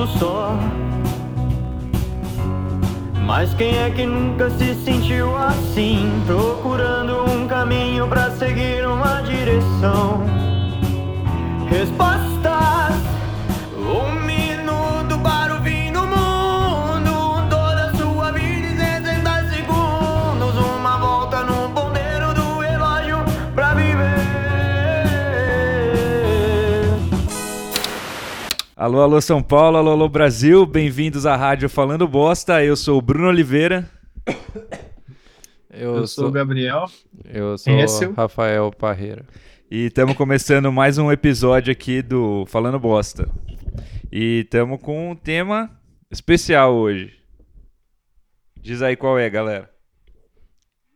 [0.00, 0.56] sinto só.
[3.26, 6.22] Mas quem é que nunca se sentiu assim?
[6.26, 10.22] Procurando um caminho pra seguir uma direção.
[11.68, 12.29] Respostas,
[28.80, 32.64] Alô, alô São Paulo, alô, alô Brasil, bem-vindos à Rádio Falando Bosta.
[32.64, 33.86] Eu sou o Bruno Oliveira.
[35.70, 36.86] Eu, Eu sou o Gabriel.
[37.26, 38.14] eu sou Écio.
[38.14, 39.26] Rafael Parreira.
[39.70, 43.28] E estamos começando mais um episódio aqui do Falando Bosta.
[44.10, 45.70] E estamos com um tema
[46.10, 47.12] especial hoje.
[48.62, 49.70] Diz aí qual é, galera.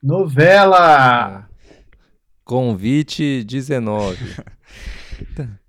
[0.03, 1.51] Novela!
[2.47, 4.17] Convite 19.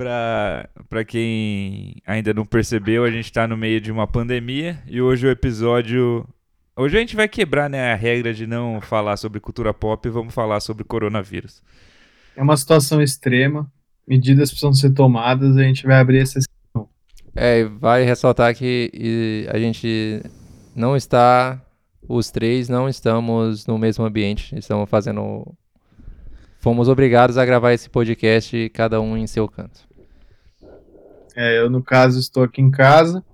[0.00, 5.02] Pra, pra quem ainda não percebeu, a gente está no meio de uma pandemia e
[5.02, 6.26] hoje o episódio.
[6.74, 10.10] Hoje a gente vai quebrar né, a regra de não falar sobre cultura pop e
[10.10, 11.62] vamos falar sobre coronavírus.
[12.34, 13.70] É uma situação extrema,
[14.08, 16.40] medidas precisam ser tomadas, a gente vai abrir essa.
[17.36, 20.22] é, e vai ressaltar que e, a gente
[20.74, 21.60] não está,
[22.08, 24.56] os três não estamos no mesmo ambiente.
[24.56, 25.46] Estamos fazendo.
[26.58, 29.89] Fomos obrigados a gravar esse podcast, cada um em seu canto.
[31.36, 33.24] É, eu, no caso, estou aqui em casa.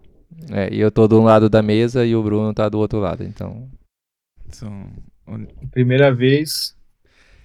[0.50, 2.98] É, e eu tô de um lado da mesa e o Bruno tá do outro
[2.98, 3.24] lado.
[3.24, 3.68] Então,
[4.50, 4.86] São
[5.72, 6.76] Primeira vez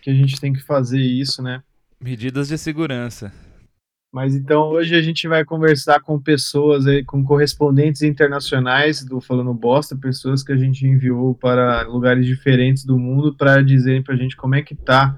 [0.01, 1.63] que a gente tem que fazer isso, né?
[2.01, 3.31] medidas de segurança.
[4.11, 9.53] Mas então hoje a gente vai conversar com pessoas aí, com correspondentes internacionais do Falando
[9.53, 14.35] Bosta, pessoas que a gente enviou para lugares diferentes do mundo para dizerem pra gente
[14.35, 15.17] como é que tá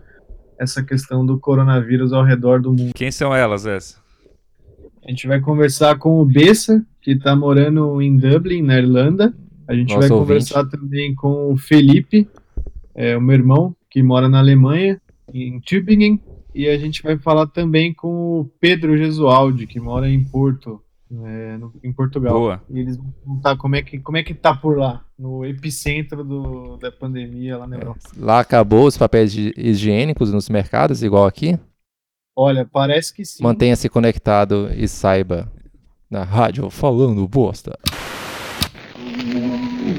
[0.59, 2.93] essa questão do coronavírus ao redor do mundo.
[2.93, 4.02] Quem são elas, essa?
[5.05, 9.33] A gente vai conversar com o Bessa, que está morando em Dublin, na Irlanda.
[9.67, 10.19] A gente vai ouvinte.
[10.19, 12.27] conversar também com o Felipe,
[12.95, 14.99] é, o meu irmão, que mora na Alemanha,
[15.33, 16.19] em Tübingen.
[16.55, 20.79] E a gente vai falar também com o Pedro Gesualdi, que mora em Porto,
[21.25, 22.33] é, no- em Portugal.
[22.39, 22.61] Boa.
[22.69, 26.23] E eles vão contar como é que, como é que tá por lá, no epicentro
[26.23, 27.99] do, da pandemia lá na Europa.
[28.17, 31.57] lá acabou os papéis hi- higiênicos nos mercados, igual aqui.
[32.35, 33.43] Olha, parece que sim.
[33.43, 35.51] Mantenha-se conectado e saiba
[36.09, 37.77] na rádio falando bosta.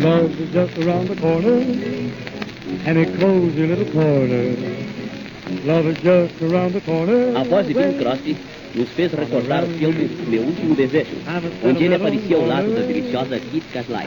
[0.00, 1.62] Love is just around the corner,
[2.86, 4.56] and it cozy little corner.
[5.64, 7.36] Love is just around the corner.
[7.36, 8.36] A voz de Bing Crosby
[8.74, 11.16] nos fez recordar o filme Meu Último Desejo,
[11.64, 14.06] onde ele aparecia ao lado da deliciosa Kit Caslay.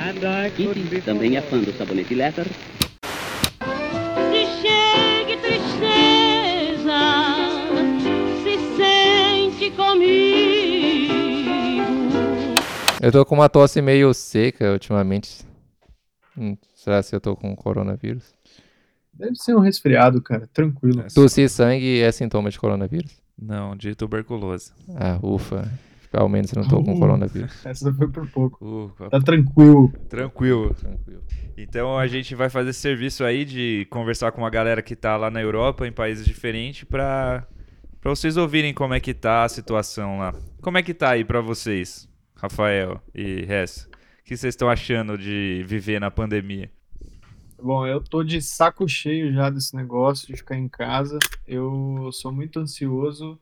[0.56, 2.46] Kitty também é fã do sabonete Letter
[13.02, 15.46] Eu tô com uma tosse meio seca ultimamente.
[16.38, 18.34] Hum, será se eu tô com coronavírus?
[19.14, 21.04] Deve ser um resfriado, cara, tranquilo.
[21.14, 23.12] Tossir sangue é sintoma de coronavírus?
[23.40, 24.72] Não, de tuberculose.
[24.96, 25.72] Ah, ufa.
[26.14, 27.00] Ao menos eu não tô com Uh.
[27.00, 27.54] coronavírus.
[27.66, 28.66] Essa foi por pouco.
[29.00, 29.92] Uh, Tá tranquilo.
[30.10, 30.74] tranquilo.
[30.74, 31.22] Tranquilo.
[31.58, 35.18] Então a gente vai fazer esse serviço aí de conversar com uma galera que tá
[35.18, 37.46] lá na Europa, em países diferentes, pra,
[38.02, 40.34] pra vocês ouvirem como é que tá a situação lá.
[40.62, 42.07] Como é que tá aí pra vocês,
[42.38, 43.90] Rafael e Hess?
[44.20, 46.72] O que vocês estão achando de viver na pandemia?
[47.62, 51.18] Bom, eu tô de saco cheio já desse negócio de ficar em casa.
[51.48, 53.40] Eu sou muito ansioso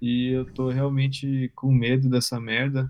[0.00, 2.88] e eu tô realmente com medo dessa merda.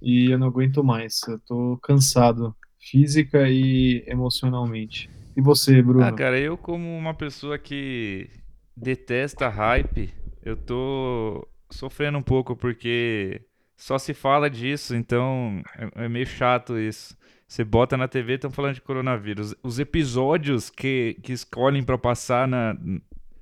[0.00, 1.20] E eu não aguento mais.
[1.26, 5.10] Eu tô cansado, física e emocionalmente.
[5.36, 6.04] E você, Bruno?
[6.04, 8.30] Ah, cara, eu como uma pessoa que
[8.76, 13.42] detesta hype, eu tô sofrendo um pouco porque
[13.80, 17.16] só se fala disso, então é, é meio chato isso.
[17.48, 19.54] Você bota na TV, estão falando de coronavírus.
[19.62, 22.76] Os episódios que, que escolhem pra passar na,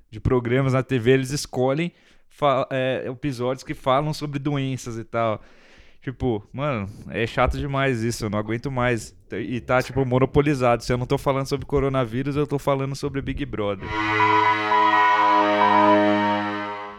[0.09, 1.91] de programas na TV, eles escolhem
[2.71, 5.41] é, episódios que falam sobre doenças e tal.
[6.01, 9.13] Tipo, mano, é chato demais isso, eu não aguento mais.
[9.33, 10.85] E tá, tipo, monopolizado.
[10.85, 13.89] Se eu não tô falando sobre coronavírus, eu tô falando sobre Big Brother.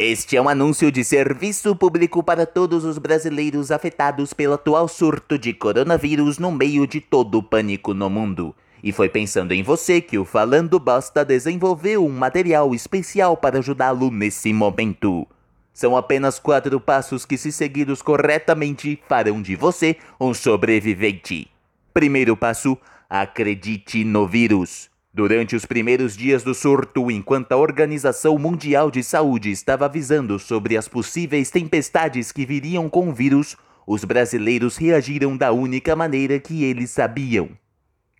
[0.02, 5.38] Este é um anúncio de serviço público para todos os brasileiros afetados pelo atual surto
[5.38, 8.56] de coronavírus no meio de todo o pânico no mundo.
[8.82, 14.10] E foi pensando em você que o Falando Bosta desenvolveu um material especial para ajudá-lo
[14.10, 15.28] nesse momento.
[15.70, 21.46] São apenas quatro passos que, se seguidos corretamente, farão de você um sobrevivente.
[21.92, 22.74] Primeiro passo:
[23.06, 24.89] acredite no vírus.
[25.12, 30.76] Durante os primeiros dias do surto, enquanto a Organização Mundial de Saúde estava avisando sobre
[30.76, 36.62] as possíveis tempestades que viriam com o vírus, os brasileiros reagiram da única maneira que
[36.62, 37.48] eles sabiam: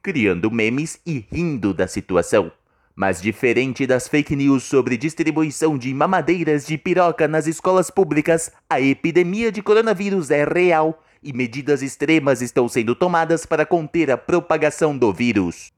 [0.02, 2.50] criando memes e rindo da situação.
[2.96, 8.80] Mas diferente das fake news sobre distribuição de mamadeiras de piroca nas escolas públicas, a
[8.80, 14.98] epidemia de coronavírus é real e medidas extremas estão sendo tomadas para conter a propagação
[14.98, 15.72] do vírus.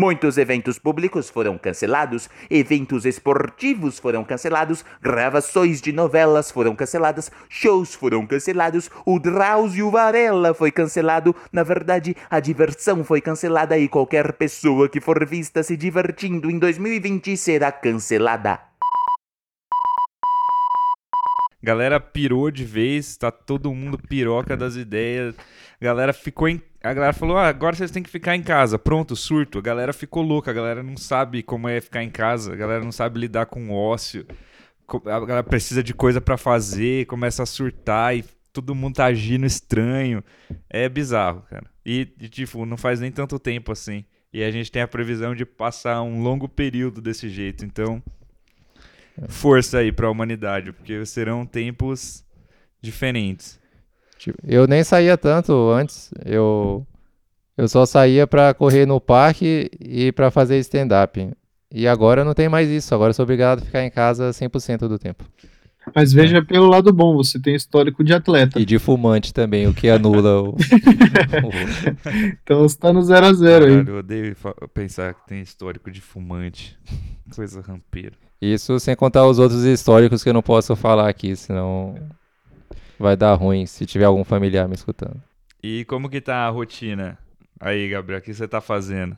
[0.00, 7.94] Muitos eventos públicos foram cancelados, eventos esportivos foram cancelados, gravações de novelas foram canceladas, shows
[7.94, 11.36] foram cancelados, o Drauzio Varela foi cancelado.
[11.52, 16.58] Na verdade, a diversão foi cancelada e qualquer pessoa que for vista se divertindo em
[16.58, 18.58] 2020 será cancelada.
[21.62, 25.34] Galera pirou de vez, tá todo mundo piroca das ideias.
[25.78, 26.69] Galera ficou em.
[26.82, 28.78] A galera falou: ah, agora vocês têm que ficar em casa.
[28.78, 29.58] Pronto, surto.
[29.58, 30.50] A galera ficou louca.
[30.50, 32.52] A galera não sabe como é ficar em casa.
[32.52, 34.26] A galera não sabe lidar com o ócio.
[34.88, 37.06] A galera precisa de coisa pra fazer.
[37.06, 40.24] Começa a surtar e todo mundo tá agindo estranho.
[40.68, 41.70] É bizarro, cara.
[41.84, 44.04] E, e, tipo, não faz nem tanto tempo assim.
[44.32, 47.64] E a gente tem a previsão de passar um longo período desse jeito.
[47.64, 48.02] Então,
[49.28, 52.24] força aí pra humanidade, porque serão tempos
[52.80, 53.59] diferentes.
[54.20, 56.10] Tipo, eu nem saía tanto antes.
[56.26, 56.86] Eu,
[57.56, 61.30] eu só saía pra correr no parque e pra fazer stand-up.
[61.72, 62.94] E agora não tem mais isso.
[62.94, 65.24] Agora eu sou obrigado a ficar em casa 100% do tempo.
[65.96, 68.60] Mas veja pelo lado bom, você tem histórico de atleta.
[68.60, 70.56] E de fumante também, o que anula o.
[72.44, 73.84] Então você tá no 0 a 0 aí.
[73.86, 74.36] Eu odeio
[74.74, 76.78] pensar que tem histórico de fumante.
[77.34, 78.12] Coisa rampeira.
[78.38, 81.94] Isso sem contar os outros históricos que eu não posso falar aqui, senão
[83.00, 85.20] vai dar ruim se tiver algum familiar me escutando.
[85.62, 87.18] E como que tá a rotina?
[87.58, 89.16] Aí, Gabriel, o que você tá fazendo?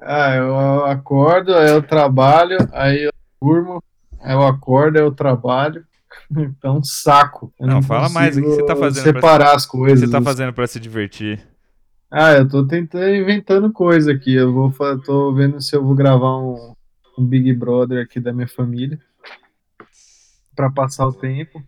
[0.00, 3.12] Ah, eu acordo, aí eu trabalho, aí eu
[3.42, 3.82] durmo,
[4.20, 5.84] aí eu acordo, aí eu trabalho.
[6.30, 7.52] Então, um saco.
[7.58, 10.00] Eu Não, fala mais, o que você tá fazendo pra- Separar as O que coisas.
[10.00, 11.40] você tá fazendo pra se divertir?
[12.10, 14.34] Ah, eu tô tentando, inventando coisa aqui.
[14.34, 14.72] Eu vou,
[15.04, 16.74] tô vendo se eu vou gravar um,
[17.18, 18.98] um Big Brother aqui da minha família
[20.56, 21.62] pra passar o tempo.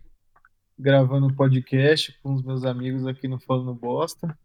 [0.81, 4.35] Gravando podcast com os meus amigos aqui no Falando Bosta.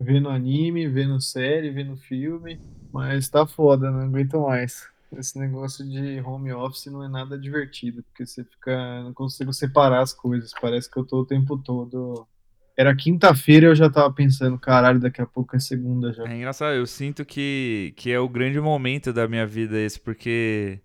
[0.00, 2.58] Vendo anime, vendo série, vendo filme.
[2.90, 4.88] Mas tá foda, não aguento mais.
[5.14, 9.02] Esse negócio de home office não é nada divertido, porque você fica.
[9.02, 10.52] Não consigo separar as coisas.
[10.58, 12.26] Parece que eu tô o tempo todo.
[12.74, 16.24] Era quinta-feira eu já tava pensando, caralho, daqui a pouco é segunda já.
[16.26, 20.80] É engraçado, eu sinto que, que é o grande momento da minha vida esse, porque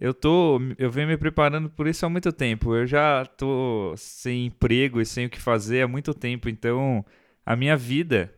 [0.00, 2.74] eu tô, eu venho me preparando por isso há muito tempo.
[2.74, 7.04] Eu já tô sem emprego e sem o que fazer há muito tempo, então
[7.44, 8.32] a minha vida,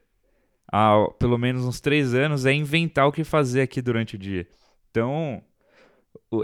[0.71, 4.49] há pelo menos uns três anos, é inventar o que fazer aqui durante o dia.
[4.91, 5.41] Então,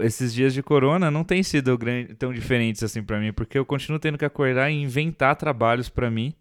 [0.01, 1.77] esses dias de corona não têm sido
[2.17, 6.09] tão diferentes assim pra mim, porque eu continuo tendo que acordar e inventar trabalhos pra
[6.09, 6.33] mim,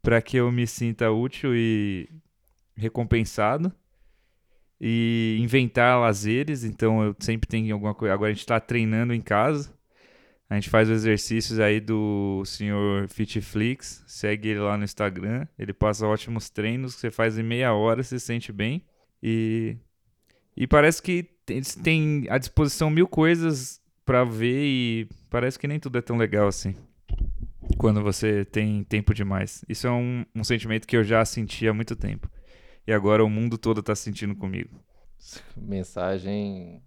[0.00, 2.08] pra que eu me sinta útil e
[2.76, 3.72] recompensado
[4.84, 8.12] e inventar lazeres, então eu sempre tenho alguma coisa.
[8.12, 9.72] Agora a gente tá treinando em casa.
[10.50, 15.46] A gente faz os exercícios aí do senhor Fitflix, segue ele lá no Instagram.
[15.56, 18.84] Ele passa ótimos treinos que você faz em meia hora, se sente bem.
[19.22, 19.76] E
[20.56, 25.78] e parece que tem, tem à disposição mil coisas pra ver e parece que nem
[25.78, 26.74] tudo é tão legal assim.
[27.78, 29.64] Quando você tem tempo demais.
[29.68, 32.28] Isso é um, um sentimento que eu já senti há muito tempo.
[32.86, 34.80] E agora o mundo todo tá sentindo comigo.
[35.56, 36.82] Mensagem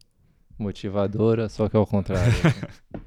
[0.57, 2.33] motivadora, só que ao contrário.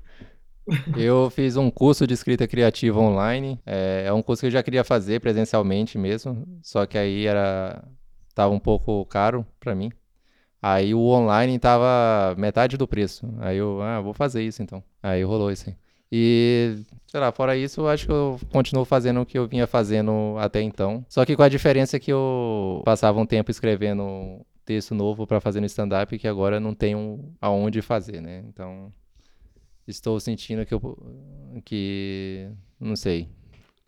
[0.97, 3.59] Eu fiz um curso de escrita criativa online.
[3.65, 7.83] É, é um curso que eu já queria fazer presencialmente mesmo, só que aí era
[8.35, 9.91] tava um pouco caro pra mim.
[10.61, 13.33] Aí o online tava metade do preço.
[13.39, 14.83] Aí eu, ah, vou fazer isso então.
[15.03, 15.77] Aí rolou isso aí.
[16.11, 19.67] E, sei lá, fora isso, eu acho que eu continuo fazendo o que eu vinha
[19.67, 21.05] fazendo até então.
[21.09, 25.61] Só que com a diferença que eu passava um tempo escrevendo texto novo pra fazer
[25.61, 28.43] no stand-up que agora não tenho aonde fazer, né?
[28.49, 28.93] Então,
[29.87, 30.81] estou sentindo que eu
[31.65, 32.49] que
[32.81, 33.29] não sei.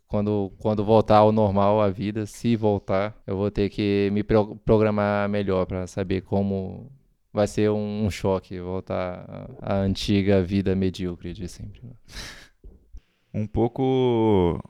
[0.08, 4.56] Quando, quando voltar ao normal a vida, se voltar, eu vou ter que me pro-
[4.56, 6.90] programar melhor para saber como
[7.32, 11.82] vai ser um, um choque voltar à antiga vida medíocre de sempre.
[13.32, 14.60] Um pouco.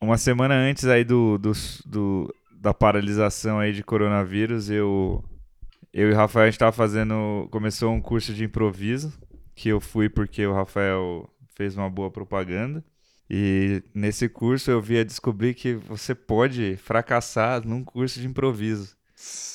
[0.00, 1.52] Uma semana antes aí do, do,
[1.86, 5.24] do- da paralisação aí de coronavírus, eu,
[5.92, 7.48] eu e o Rafael a gente tava fazendo.
[7.50, 9.12] Começou um curso de improviso,
[9.54, 12.84] que eu fui porque o Rafael fez uma boa propaganda.
[13.30, 18.96] E nesse curso eu via descobrir que você pode fracassar num curso de improviso.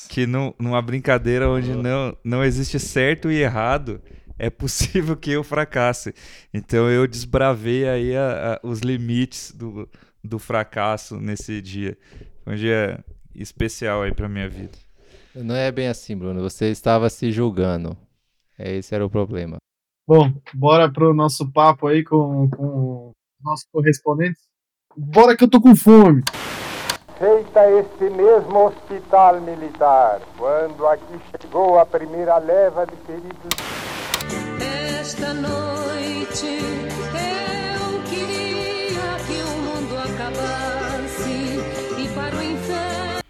[0.10, 4.02] Que num, numa brincadeira onde não, não existe certo e errado,
[4.40, 6.14] é possível que eu fracasse.
[6.54, 9.88] Então eu desbravei aí a- a- os limites do,
[10.24, 11.98] do fracasso nesse dia.
[12.44, 13.04] Foi um dia
[13.36, 14.78] especial aí pra minha vida.
[15.36, 16.42] Não é bem assim, Bruno.
[16.42, 17.96] Você estava se julgando.
[18.58, 19.58] Esse era o problema.
[20.08, 23.12] Bom, bora pro nosso papo aí com, com
[23.44, 24.42] nossos correspondentes.
[24.96, 26.24] Bora que eu tô com fome.
[27.58, 33.50] Feita este mesmo hospital militar, quando aqui chegou a primeira leva de feridos.
[35.00, 36.46] Esta noite
[37.16, 41.58] eu queria que o mundo acabasse
[41.98, 43.22] e para o inferno.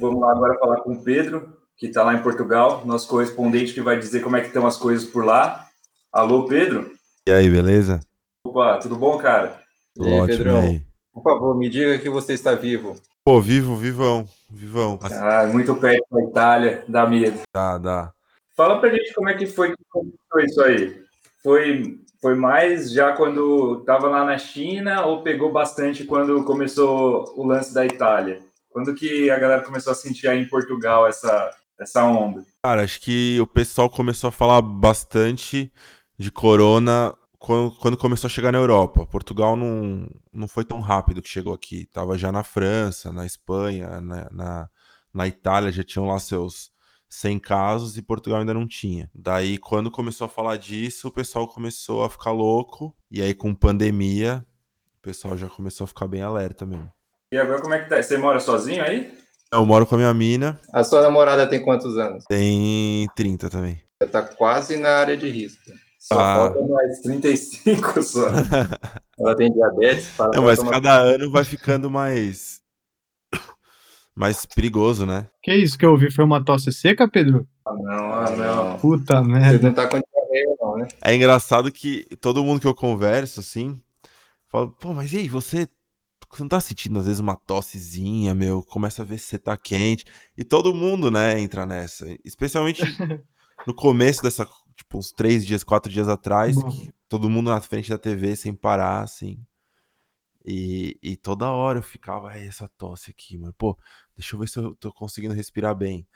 [0.00, 3.82] Vamos lá agora falar com o Pedro, que está lá em Portugal, nosso correspondente que
[3.82, 5.66] vai dizer como é que estão as coisas por lá.
[6.10, 6.92] Alô, Pedro?
[7.28, 8.00] E aí, beleza?
[8.46, 9.60] Opa, tudo bom, cara?
[9.98, 10.60] E aí, Ótimo, Pedrão?
[10.60, 10.91] Aí?
[11.12, 12.96] Por favor, me diga que você está vivo.
[13.24, 14.98] Pô, vivo, vivão, vivão.
[15.02, 17.40] Ah, muito perto da Itália, dá medo.
[17.54, 18.12] Dá, dá.
[18.56, 21.02] Fala pra gente como é que foi, como foi isso aí.
[21.42, 27.46] Foi, foi mais já quando estava lá na China ou pegou bastante quando começou o
[27.46, 28.40] lance da Itália?
[28.70, 32.42] Quando que a galera começou a sentir aí em Portugal essa, essa onda?
[32.64, 35.72] Cara, acho que o pessoal começou a falar bastante
[36.18, 39.04] de corona quando, quando, começou a chegar na Europa.
[39.04, 41.86] Portugal não, não foi tão rápido que chegou aqui.
[41.86, 44.70] Tava já na França, na Espanha, na, na,
[45.12, 46.70] na, Itália, já tinham lá seus
[47.08, 49.10] 100 casos e Portugal ainda não tinha.
[49.12, 52.94] Daí, quando começou a falar disso, o pessoal começou a ficar louco.
[53.10, 54.46] E aí, com pandemia,
[55.00, 56.92] o pessoal já começou a ficar bem alerta mesmo.
[57.32, 58.00] E agora, como é que tá?
[58.00, 59.12] Você mora sozinho aí?
[59.52, 60.60] Eu moro com a minha mina.
[60.72, 62.24] A sua namorada tem quantos anos?
[62.28, 63.82] Tem 30 também.
[64.00, 65.81] Você tá quase na área de risco.
[66.02, 66.34] Só ah.
[66.34, 68.26] falta mais 35 só.
[69.16, 70.08] Ela tem diabetes.
[70.08, 72.60] Fala Não, mas cada ano vai ficando mais.
[74.12, 75.28] mais perigoso, né?
[75.40, 76.10] Que isso que eu ouvi?
[76.10, 77.46] Foi uma tosse seca, Pedro?
[77.64, 78.78] Ah, não, ah, não.
[78.80, 79.58] Puta merda.
[79.58, 80.88] Você não tá com diarreia, não, né?
[81.00, 83.80] É engraçado que todo mundo que eu converso, assim,
[84.50, 85.68] fala, pô, mas e aí, você
[86.28, 89.56] você não tá sentindo às vezes uma tossezinha, meu, começa a ver se você tá
[89.56, 90.04] quente.
[90.36, 92.06] E todo mundo, né, entra nessa.
[92.24, 92.82] Especialmente
[93.66, 96.56] no começo dessa, tipo, uns três dias, quatro dias atrás,
[97.08, 99.38] todo mundo na frente da TV sem parar, assim.
[100.44, 103.54] E, e toda hora eu ficava, essa tosse aqui, mano.
[103.56, 103.78] Pô,
[104.16, 106.06] deixa eu ver se eu tô conseguindo respirar bem.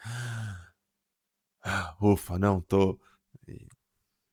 [2.01, 2.99] Ufa, não, tô.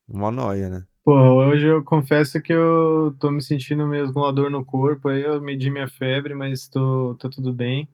[0.06, 0.86] Uma noia, né?
[1.04, 5.08] Pô, hoje eu confesso que eu tô me sentindo mesmo uma dor no corpo.
[5.08, 7.88] Aí eu medi minha febre, mas tô, tô tudo bem.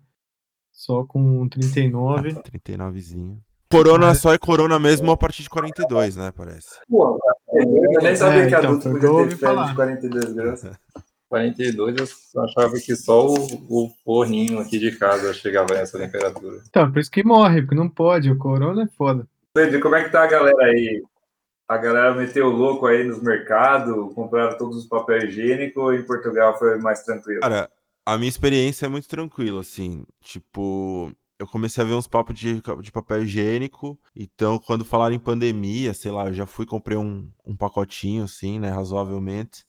[0.73, 2.35] Só com 39.
[2.35, 3.43] 39zinho.
[3.71, 4.15] Corona é.
[4.15, 6.33] só é corona mesmo a partir de 42, né?
[6.37, 6.81] Parece.
[6.89, 7.19] Pô,
[7.53, 10.63] eu nem sabia é, que adulto então, podia ter febre de 42 graus.
[11.31, 11.97] 42
[12.35, 13.37] eu achava que só o,
[13.69, 16.61] o forninho aqui de casa chegava nessa temperatura.
[16.69, 19.29] Então, por isso que morre, porque não pode, o corona é foda.
[19.55, 21.01] Pedro, como é que tá a galera aí?
[21.69, 26.03] A galera meteu o louco aí nos mercados, compraram todos os papel higiênico ou em
[26.03, 27.43] Portugal foi mais tranquilo?
[27.43, 27.71] Cara,
[28.05, 30.05] a minha experiência é muito tranquila, assim.
[30.21, 33.99] Tipo, eu comecei a ver uns papos de, de papel higiênico.
[34.15, 38.59] Então, quando falaram em pandemia, sei lá, eu já fui comprei um, um pacotinho, assim,
[38.59, 39.65] né, razoavelmente.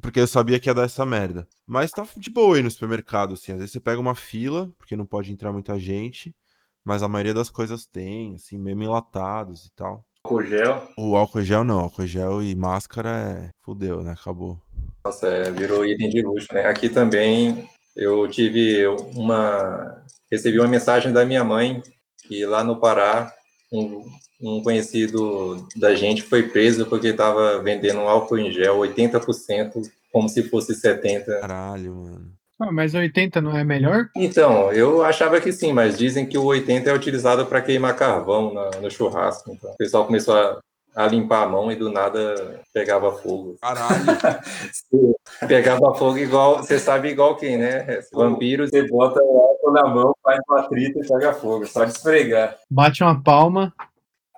[0.00, 1.46] Porque eu sabia que ia dar essa merda.
[1.66, 3.52] Mas tá de boa aí no supermercado, assim.
[3.52, 6.34] Às vezes você pega uma fila, porque não pode entrar muita gente.
[6.82, 10.02] Mas a maioria das coisas tem, assim, mesmo enlatados e tal.
[10.24, 10.88] Álcool gel?
[10.96, 13.50] O álcool gel não, álcool gel e máscara é.
[13.60, 14.12] Fudeu, né?
[14.12, 14.58] Acabou.
[15.04, 16.64] Nossa, é, virou item de luxo, né?
[16.64, 19.99] Aqui também eu tive uma
[20.30, 21.82] recebi uma mensagem da minha mãe
[22.26, 23.32] que lá no Pará
[23.72, 24.04] um,
[24.40, 30.28] um conhecido da gente foi preso porque estava vendendo um álcool em gel 80% como
[30.28, 31.40] se fosse 70.
[31.40, 32.32] Caralho, mano.
[32.60, 34.10] Ah, mas 80 não é melhor?
[34.14, 38.52] Então, eu achava que sim, mas dizem que o 80 é utilizado para queimar carvão
[38.52, 39.52] no, no churrasco.
[39.52, 40.60] Então, o pessoal começou a
[40.94, 43.56] a limpar a mão e do nada pegava fogo.
[43.60, 44.04] Caralho!
[45.46, 48.00] pegava fogo igual, você sabe igual quem, né?
[48.12, 48.70] Vampiros.
[48.70, 52.56] Você bota o álcool na mão, faz uma trita e pega fogo, só de esfregar.
[52.70, 53.72] Bate uma palma.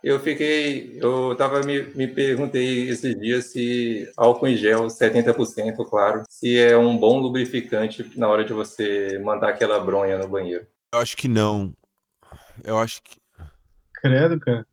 [0.02, 6.24] Eu fiquei, eu tava me, me perguntei esses dias se álcool em gel 70%, claro,
[6.28, 10.66] se é um bom lubrificante na hora de você mandar aquela bronha no banheiro.
[10.92, 11.72] Eu acho que não.
[12.64, 13.22] Eu acho que
[14.02, 14.66] Credo, cara.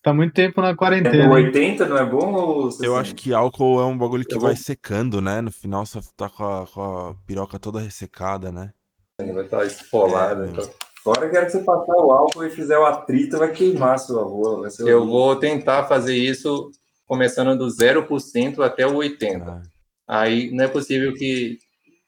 [0.00, 1.28] Você tá muito tempo na quarentena.
[1.28, 2.70] O 80 não é bom ou...
[2.80, 5.42] Eu acho que álcool é um bagulho que vai secando, né?
[5.42, 8.70] No final você tá com a, com a piroca toda ressecada, né?
[9.18, 10.46] Vai estar tá esfolada.
[10.46, 10.70] É, então.
[11.04, 14.68] Fora que você passar o álcool e fizer o atrito, vai queimar a sua rola.
[14.80, 16.70] Eu vou tentar fazer isso
[17.06, 19.42] começando do 0% até o 80%.
[19.46, 19.62] Ah.
[20.08, 21.58] Aí não é possível que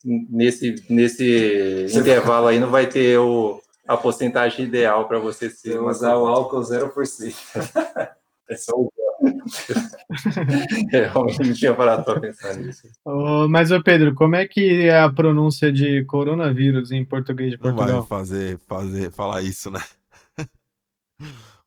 [0.02, 5.78] nesse, nesse intervalo aí não vai ter o a porcentagem ideal para você ser.
[5.80, 7.34] usar o álcool 0%.
[8.48, 8.90] é só o
[10.90, 12.88] Realmente não tinha parado para pensar nisso.
[13.04, 17.56] Ô, mas, ô Pedro, como é que é a pronúncia de coronavírus em português de
[17.56, 18.06] Não vai Portugal?
[18.06, 19.80] fazer, fazer, falar isso, né?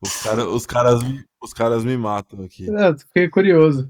[0.02, 2.70] Os, cara, os, caras, me- os caras me matam aqui.
[2.70, 3.90] É, eu fiquei curioso.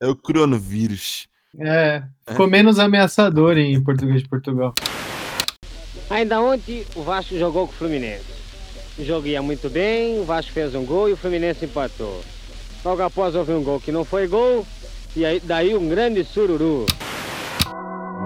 [0.00, 1.28] É o coronavírus.
[1.58, 4.72] É, ficou menos ameaçador em português de Portugal.
[6.12, 8.26] Ainda ontem o Vasco jogou com o Fluminense.
[8.98, 12.20] O jogo ia muito bem, o Vasco fez um gol e o Fluminense empatou.
[12.84, 14.66] Logo após houve um gol que não foi gol,
[15.16, 16.84] e aí daí um grande sururu.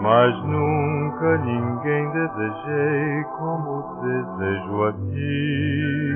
[0.02, 6.11] Mas nunca ninguém desejei como desejo aqui.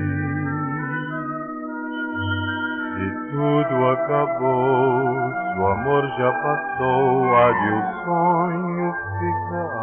[2.97, 9.80] Se tudo acabou, se o amor já passou, o sonho ficar.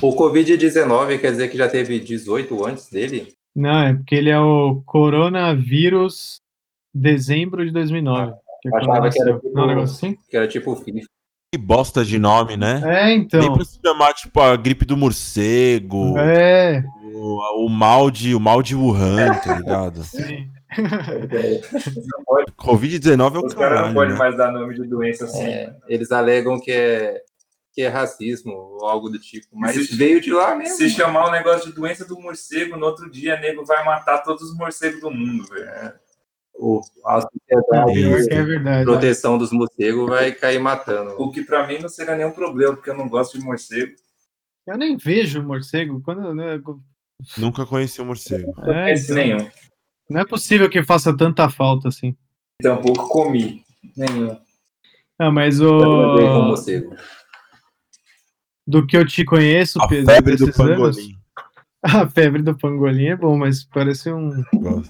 [0.00, 3.32] O Covid-19 quer dizer que já teve 18 antes dele?
[3.54, 6.40] Não, é porque ele é o coronavírus
[6.94, 8.32] dezembro de 2009.
[8.62, 9.00] que é Achava que era
[9.32, 9.34] nasceu.
[9.40, 10.16] tipo, Não, é um negócio assim?
[10.30, 11.06] que era tipo FIFA.
[11.52, 12.82] Que bosta de nome, né?
[12.84, 13.40] É, então.
[13.40, 16.16] Nem pra se chamar, tipo, a gripe do morcego.
[16.18, 16.84] É.
[17.14, 20.02] O, o mal de, o mal de Wuhan, tá ligado?
[20.04, 20.48] Sim.
[22.58, 24.18] Covid-19 é o Os caras não caralho, podem né?
[24.18, 25.42] mais dar nome de doença assim.
[25.44, 25.74] É, né?
[25.88, 27.22] eles alegam que é,
[27.78, 29.46] que é racismo ou algo do tipo.
[29.52, 30.74] Mas Se- veio de lá mesmo.
[30.76, 34.42] Se chamar o negócio de doença do morcego, no outro dia, nego vai matar todos
[34.50, 35.92] os morcegos do mundo, velho.
[36.56, 38.84] O, a É, sociedade que é verdade.
[38.84, 41.10] proteção dos morcegos vai cair matando.
[41.22, 43.92] O que pra mim não seria nenhum problema, porque eu não gosto de morcego.
[44.66, 46.00] Eu nem vejo morcego.
[46.02, 46.60] Quando, né,
[47.36, 48.52] Nunca conheci um morcego.
[48.68, 49.48] é, então, nenhum.
[50.10, 52.16] não é possível que faça tanta falta assim.
[52.60, 53.62] Tampouco comi.
[53.96, 54.36] Nenhum.
[55.20, 56.42] Ah, mas Eu o.
[56.46, 56.92] morcego.
[58.68, 61.16] Do que eu te conheço, A Pedro, febre do anos- pangolim.
[61.82, 64.42] A febre do pangolim é bom, mas parece um.
[64.52, 64.82] Um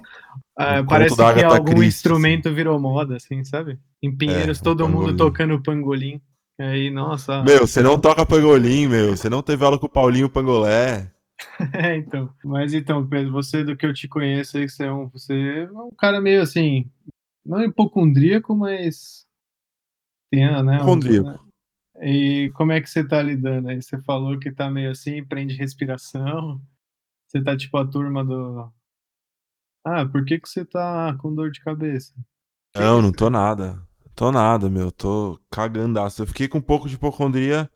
[0.88, 3.78] parece que Agatha algum Christie, instrumento virou moda, assim, sabe?
[4.02, 5.16] Em Pinheiros, É, todo mundo pangolim.
[5.16, 6.20] tocando pangolim.
[6.60, 7.44] Aí, nossa.
[7.44, 9.16] Meu, você não toca pangolim, meu.
[9.16, 11.10] Você não teve aula com o Paulinho Pangolé.
[11.72, 12.28] É, então.
[12.44, 15.70] Mas então, Pedro, você do que eu te conheço aí, você é um, você é
[15.70, 16.90] um cara meio assim,
[17.46, 19.24] não hipocondríaco, mas
[20.32, 20.58] tem, né?
[20.58, 21.47] um- Hipocondríaco.
[22.00, 23.82] E como é que você tá lidando aí?
[23.82, 26.60] Você falou que tá meio assim, prende respiração.
[27.26, 28.72] Você tá tipo a turma do.
[29.84, 32.14] Ah, por que que você tá com dor de cabeça?
[32.74, 33.82] Não, não tô nada.
[34.14, 34.90] Tô nada, meu.
[34.92, 36.22] Tô cagandaço.
[36.22, 37.70] Eu fiquei com um pouco de hipocondria,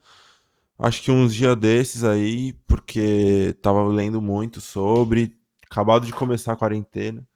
[0.79, 5.37] acho que uns dias desses aí, porque tava lendo muito sobre,
[5.71, 7.27] acabado de começar a quarentena.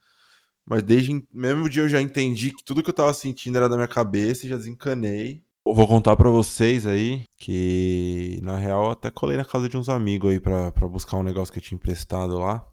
[0.66, 3.77] Mas desde mesmo dia eu já entendi que tudo que eu tava sentindo era da
[3.77, 5.45] minha cabeça e já desencanei.
[5.66, 9.76] Eu vou contar pra vocês aí que, na real, eu até colei na casa de
[9.76, 12.64] uns amigos aí pra, pra buscar um negócio que eu tinha emprestado lá.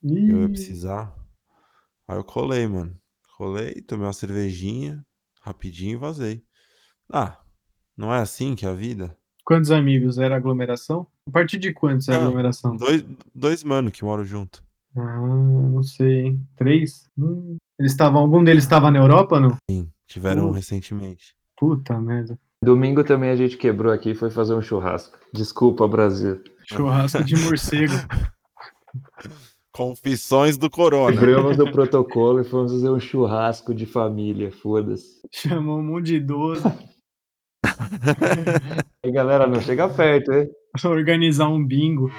[0.00, 1.14] que eu ia Ih, precisar.
[2.08, 2.96] Aí eu colei, mano.
[3.36, 5.04] Colei, tomei uma cervejinha,
[5.42, 6.42] rapidinho e vazei.
[7.12, 7.38] Ah,
[7.96, 9.14] não é assim que é a vida?
[9.44, 10.16] Quantos amigos?
[10.16, 11.06] Era aglomeração?
[11.28, 12.74] A partir de quantos é Ah, aglomeração?
[12.76, 14.64] Dois, dois mano que moram junto.
[14.96, 16.48] Ah, não sei, hein?
[16.56, 17.06] Três?
[17.18, 17.56] Hum.
[17.78, 18.22] Eles estavam.
[18.22, 19.54] Algum deles estava na Europa, não?
[19.70, 20.52] Sim, tiveram Hum.
[20.52, 21.34] recentemente.
[21.56, 22.38] Puta merda.
[22.62, 25.18] Domingo também a gente quebrou aqui e foi fazer um churrasco.
[25.32, 26.42] Desculpa, Brasil.
[26.66, 27.92] Churrasco de morcego.
[29.70, 31.12] Confissões do Corona.
[31.12, 34.52] Quebramos o protocolo e fomos fazer um churrasco de família.
[34.52, 35.20] Foda-se.
[35.32, 36.62] Chamou um monte de idoso.
[39.04, 40.48] E galera, não chega perto, hein?
[40.82, 42.10] Organizar um bingo.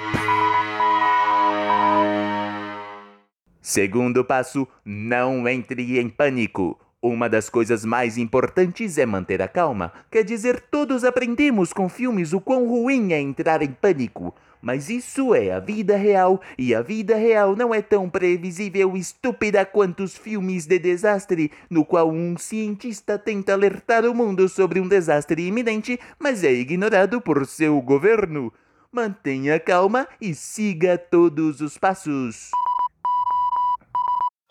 [3.59, 6.79] Segundo passo, não entre em pânico.
[7.07, 9.93] Uma das coisas mais importantes é manter a calma.
[10.09, 14.33] Quer dizer, todos aprendemos com filmes o quão ruim é entrar em pânico.
[14.59, 18.99] Mas isso é a vida real, e a vida real não é tão previsível e
[18.99, 24.79] estúpida quanto os filmes de desastre, no qual um cientista tenta alertar o mundo sobre
[24.79, 28.51] um desastre iminente, mas é ignorado por seu governo.
[28.91, 32.49] Mantenha calma e siga todos os passos.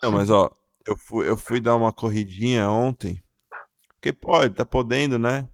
[0.01, 0.49] Não, mas ó,
[0.87, 3.21] eu fui, eu fui dar uma corridinha ontem.
[3.95, 5.47] Porque pode, tá podendo, né?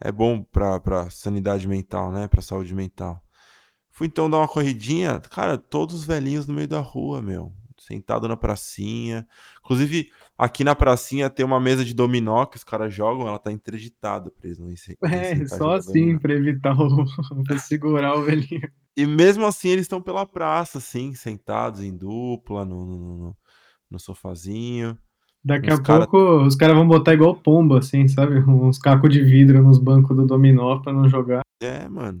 [0.00, 2.28] É bom pra, pra sanidade mental, né?
[2.28, 3.22] Pra saúde mental.
[3.90, 7.52] Fui então dar uma corridinha, cara, todos os velhinhos no meio da rua, meu.
[7.78, 9.26] Sentado na pracinha.
[9.60, 13.52] Inclusive, aqui na pracinha tem uma mesa de dominó que os caras jogam, ela tá
[13.52, 14.72] interditada pra eles não
[15.10, 17.04] É, só assim pra evitar o.
[17.44, 18.70] pra segurar o velhinho.
[18.96, 23.36] E mesmo assim, eles estão pela praça, assim, sentados em dupla, no, no, no-
[23.94, 24.98] no sofazinho.
[25.42, 28.34] Daqui a cara- pouco os caras vão botar igual pombo, assim, sabe?
[28.48, 31.42] Uns cacos de vidro nos bancos do dominó pra não jogar.
[31.62, 32.20] É, mano.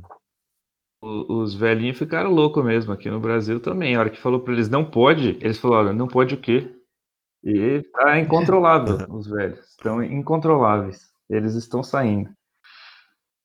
[1.02, 3.94] O- Os velhinhos ficaram loucos mesmo aqui no Brasil também.
[3.96, 6.70] A hora que falou pra eles não pode, eles falaram, não pode o quê?
[7.42, 9.58] E tá incontrolável, os velhos.
[9.70, 11.10] Estão incontroláveis.
[11.28, 12.30] Eles estão saindo.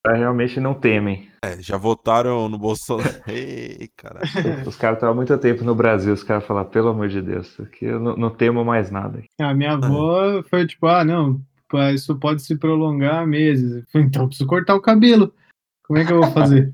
[0.09, 1.29] Tá, realmente não temem.
[1.43, 3.09] É, já votaram no Bolsonaro.
[3.27, 4.67] Ei, caralho.
[4.67, 7.59] Os caras estão há muito tempo no Brasil, os caras falam, pelo amor de Deus,
[7.59, 9.21] aqui eu não, não temo mais nada.
[9.39, 11.39] A minha avó foi tipo, ah, não,
[11.93, 13.85] isso pode se prolongar meses.
[13.93, 15.31] Então eu preciso cortar o cabelo.
[15.83, 16.73] Como é que eu vou fazer?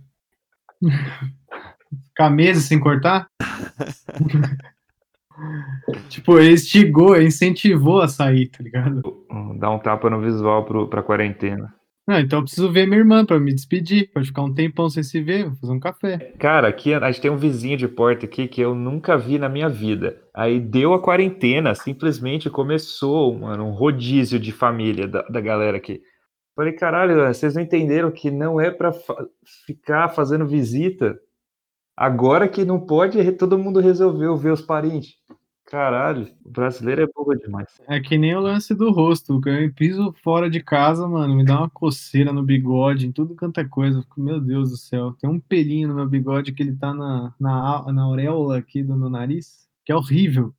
[2.08, 3.28] Ficar meses sem cortar?
[6.08, 9.02] tipo, ele instigou, incentivou a sair, tá ligado?
[9.60, 11.74] Dá um tapa no visual pro, pra quarentena.
[12.08, 15.02] Não, então eu preciso ver minha irmã pra me despedir, pra ficar um tempão sem
[15.02, 16.18] se ver, vou fazer um café.
[16.38, 19.50] Cara, aqui a gente tem um vizinho de porta aqui que eu nunca vi na
[19.50, 20.22] minha vida.
[20.32, 26.00] Aí deu a quarentena, simplesmente começou, mano, um rodízio de família da, da galera aqui.
[26.56, 29.26] Falei, caralho, vocês não entenderam que não é pra fa-
[29.66, 31.20] ficar fazendo visita?
[31.98, 35.16] Agora que não pode, todo mundo resolveu ver os parentes.
[35.66, 37.68] Caralho, o brasileiro é bobo demais.
[37.88, 39.42] É que nem o lance do rosto.
[39.48, 43.60] Eu piso fora de casa, mano, me dá uma coceira no bigode, em tudo quanto
[43.60, 43.98] é coisa.
[43.98, 46.94] Eu fico, Meu Deus do céu, tem um pelinho no meu bigode que ele tá
[46.94, 50.54] na, na, na auréola aqui do meu nariz, que é horrível.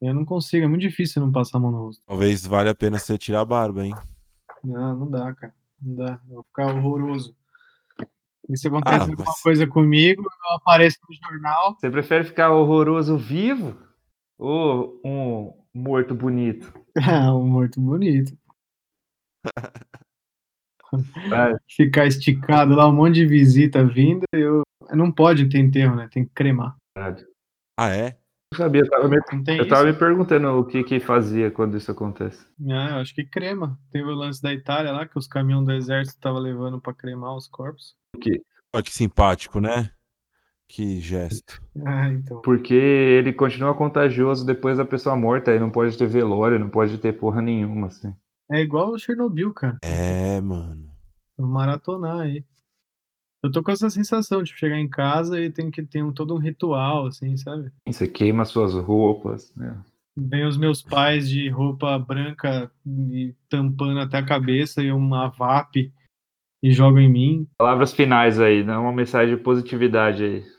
[0.00, 2.02] Eu não consigo, é muito difícil não passar a mão no rosto.
[2.06, 3.94] Talvez valha a pena você tirar a barba, hein?
[4.62, 5.54] Não, não dá, cara.
[5.82, 6.20] Não dá.
[6.28, 7.34] Eu vou ficar horroroso.
[8.48, 11.74] E se acontece Ah, alguma mas- coisa comigo, eu apareço no jornal.
[11.74, 13.74] Você prefere ficar horroroso vivo
[14.38, 16.72] ou um morto bonito?
[16.96, 18.36] É, um morto bonito.
[21.68, 24.62] Ficar esticado lá, um monte de visita vindo, eu.
[24.92, 26.08] Não pode ter enterro, né?
[26.12, 26.76] Tem que cremar.
[27.76, 28.16] Ah, é?
[28.52, 29.16] Eu sabia, eu tava me,
[29.58, 32.46] eu tava me perguntando o que que fazia quando isso acontece.
[32.70, 33.76] Ah, eu acho que crema.
[33.90, 37.34] Teve o lance da Itália lá, que os caminhões do exército estavam levando pra cremar
[37.34, 37.96] os corpos.
[38.72, 39.90] Olha que simpático, né?
[40.68, 41.62] Que gesto.
[41.84, 42.40] Ah, então.
[42.40, 46.96] Porque ele continua contagioso depois da pessoa morta, aí não pode ter velório, não pode
[46.98, 48.14] ter porra nenhuma, assim.
[48.48, 49.78] É igual o Chernobyl, cara.
[49.82, 50.88] É, mano.
[51.36, 52.44] Vou maratonar aí.
[53.42, 56.34] Eu tô com essa sensação de chegar em casa e tem que ter um, todo
[56.34, 57.70] um ritual, assim, sabe?
[57.86, 59.76] Você queima suas roupas, né?
[60.16, 65.92] Vem os meus pais de roupa branca e tampando até a cabeça e uma VAP
[66.62, 67.48] e jogam em mim.
[67.58, 70.53] Palavras finais aí, dá uma mensagem de positividade aí.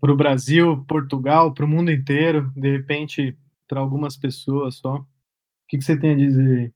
[0.00, 3.36] Pro Brasil, Portugal, pro mundo inteiro, de repente,
[3.68, 4.96] para algumas pessoas só.
[4.96, 5.06] O
[5.68, 6.72] que, que você tem a dizer aí?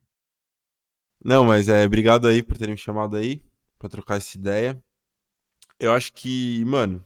[1.25, 3.43] Não, mas é, obrigado aí por terem me chamado aí
[3.79, 4.83] pra trocar essa ideia.
[5.79, 7.05] Eu acho que, mano,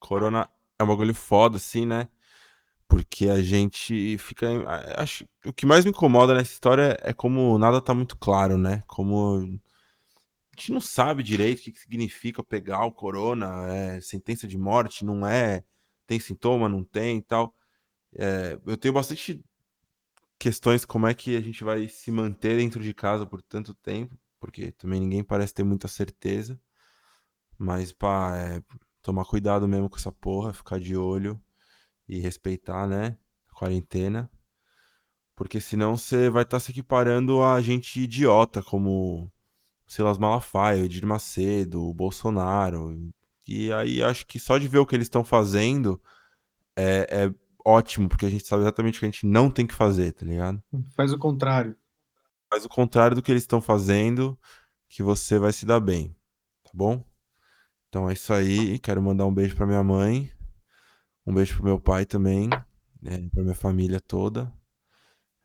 [0.00, 2.08] corona é um bagulho foda, assim, né?
[2.88, 4.46] Porque a gente fica.
[4.96, 8.82] Acho, o que mais me incomoda nessa história é como nada tá muito claro, né?
[8.86, 9.58] Como
[10.56, 14.58] a gente não sabe direito o que, que significa pegar o corona, é sentença de
[14.58, 15.64] morte, não é?
[16.06, 17.54] Tem sintoma, não tem e tal.
[18.14, 19.42] É, eu tenho bastante
[20.38, 24.18] questões como é que a gente vai se manter dentro de casa por tanto tempo,
[24.40, 26.60] porque também ninguém parece ter muita certeza.
[27.58, 28.62] Mas, pá, é,
[29.02, 31.40] tomar cuidado mesmo com essa porra, ficar de olho
[32.08, 33.16] e respeitar, né,
[33.48, 34.30] a quarentena.
[35.36, 39.32] Porque senão você vai estar se equiparando a gente idiota, como
[39.92, 43.10] Silas Malafaia, o Edir Macedo, o Bolsonaro.
[43.46, 46.00] E aí acho que só de ver o que eles estão fazendo
[46.76, 49.74] é, é ótimo, porque a gente sabe exatamente o que a gente não tem que
[49.74, 50.62] fazer, tá ligado?
[50.96, 51.76] Faz o contrário.
[52.50, 54.38] Faz o contrário do que eles estão fazendo,
[54.88, 56.16] que você vai se dar bem,
[56.64, 57.04] tá bom?
[57.88, 58.78] Então é isso aí.
[58.78, 60.32] Quero mandar um beijo pra minha mãe,
[61.26, 62.48] um beijo pro meu pai também,
[63.00, 64.50] né, pra minha família toda.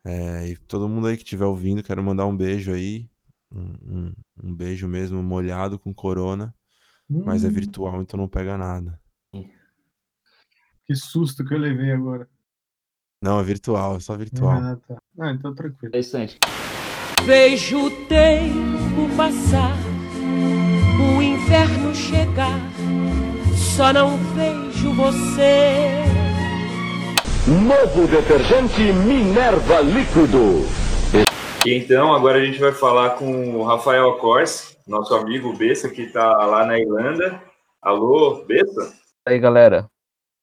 [0.06, 3.10] É, e todo mundo aí que estiver ouvindo, quero mandar um beijo aí.
[3.54, 6.54] Um, um- um beijo mesmo molhado com corona,
[7.10, 7.52] mas é Hum.
[7.52, 9.00] virtual, então não pega nada.
[10.86, 12.28] Que susto que eu levei agora.
[13.22, 14.52] Não, é virtual, é só virtual.
[14.58, 14.98] Ah, tá.
[15.20, 15.88] Ah, então tranquilo.
[15.88, 16.40] Interessante.
[17.26, 19.76] Vejo o tempo passar,
[21.18, 22.60] o inverno chegar,
[23.76, 26.04] só não vejo você.
[27.48, 30.66] Novo detergente Minerva Líquido.
[31.67, 36.03] E então, agora a gente vai falar com o Rafael Acorce, nosso amigo Bessa, que
[36.03, 37.43] está lá na Irlanda.
[37.82, 38.97] Alô, Bessa?
[39.27, 39.91] E aí, galera,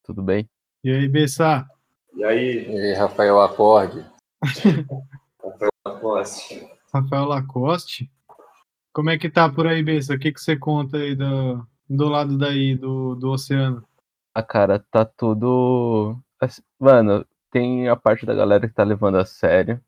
[0.02, 0.46] tudo bem?
[0.84, 1.66] E aí, Bessa?
[2.14, 2.68] E aí?
[2.68, 4.04] E aí, Rafael Acorde?
[5.42, 6.68] Rafael Acorce.
[6.92, 8.10] Rafael Lacoste.
[8.92, 10.12] Como é que tá por aí, Bessa?
[10.12, 13.82] O que, que você conta aí do, do lado daí, do, do oceano?
[14.34, 16.18] Ah, cara, tá tudo.
[16.78, 19.80] Mano, tem a parte da galera que tá levando a sério,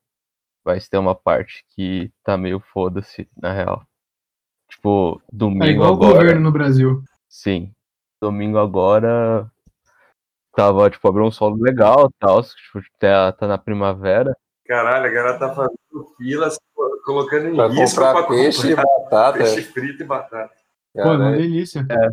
[0.66, 3.84] mas tem uma parte que tá meio foda-se, na real.
[4.68, 6.14] Tipo, domingo É igual o agora.
[6.18, 7.02] governo no Brasil.
[7.28, 7.72] Sim.
[8.20, 9.48] Domingo agora.
[10.54, 14.34] Tava, tipo, abriu um solo legal e tal, tipo, tá, tá na primavera.
[14.66, 15.76] Caralho, a galera tá fazendo
[16.16, 16.58] filas,
[17.04, 19.38] colocando em Pra risco comprar pra peixe e comprar batata.
[19.38, 20.52] Peixe frito e batata.
[20.94, 21.86] Pô, é uma delícia.
[21.90, 22.08] É,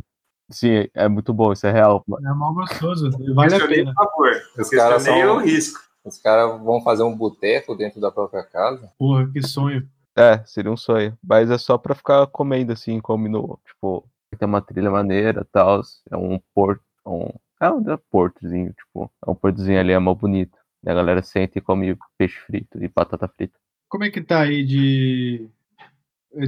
[0.52, 2.04] sim, é muito bom, isso é real.
[2.20, 3.10] É mal gostoso.
[3.34, 3.92] Vale a pena.
[3.92, 5.80] o sabor, eu Os caras questionei são- o risco.
[6.04, 8.92] Os caras vão fazer um boteco dentro da própria casa.
[8.98, 9.88] Porra, que sonho.
[10.16, 11.18] É, seria um sonho.
[11.24, 13.60] Mas é só pra ficar comendo assim, come no.
[13.66, 15.82] Tipo, tem uma trilha maneira e tal.
[16.12, 16.84] É um porto.
[17.06, 17.30] Um,
[17.62, 20.58] é um é um portozinho, tipo, é um portozinho ali, é mal bonito.
[20.86, 23.58] E a galera senta e come peixe frito e batata frita.
[23.88, 25.50] Como é que tá aí de,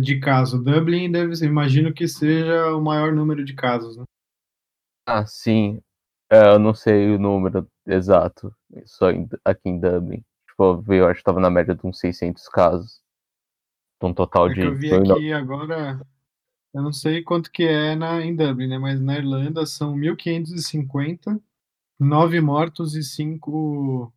[0.02, 0.62] de caso?
[0.62, 4.04] Dublin deve ser, imagino que seja o maior número de casos, né?
[5.06, 5.80] Ah, sim.
[6.30, 8.54] É, eu não sei o número exato,
[8.86, 9.08] só
[9.44, 10.24] aqui em Dublin.
[10.48, 13.02] Tipo, eu acho que tava na média de uns 600 casos.
[14.02, 14.66] Um total É que de.
[14.68, 16.00] eu vi aqui agora,
[16.74, 18.78] eu não sei quanto que é na, em Dublin, né?
[18.78, 21.42] Mas na Irlanda são 1.550,
[22.00, 24.14] 9 mortos e 5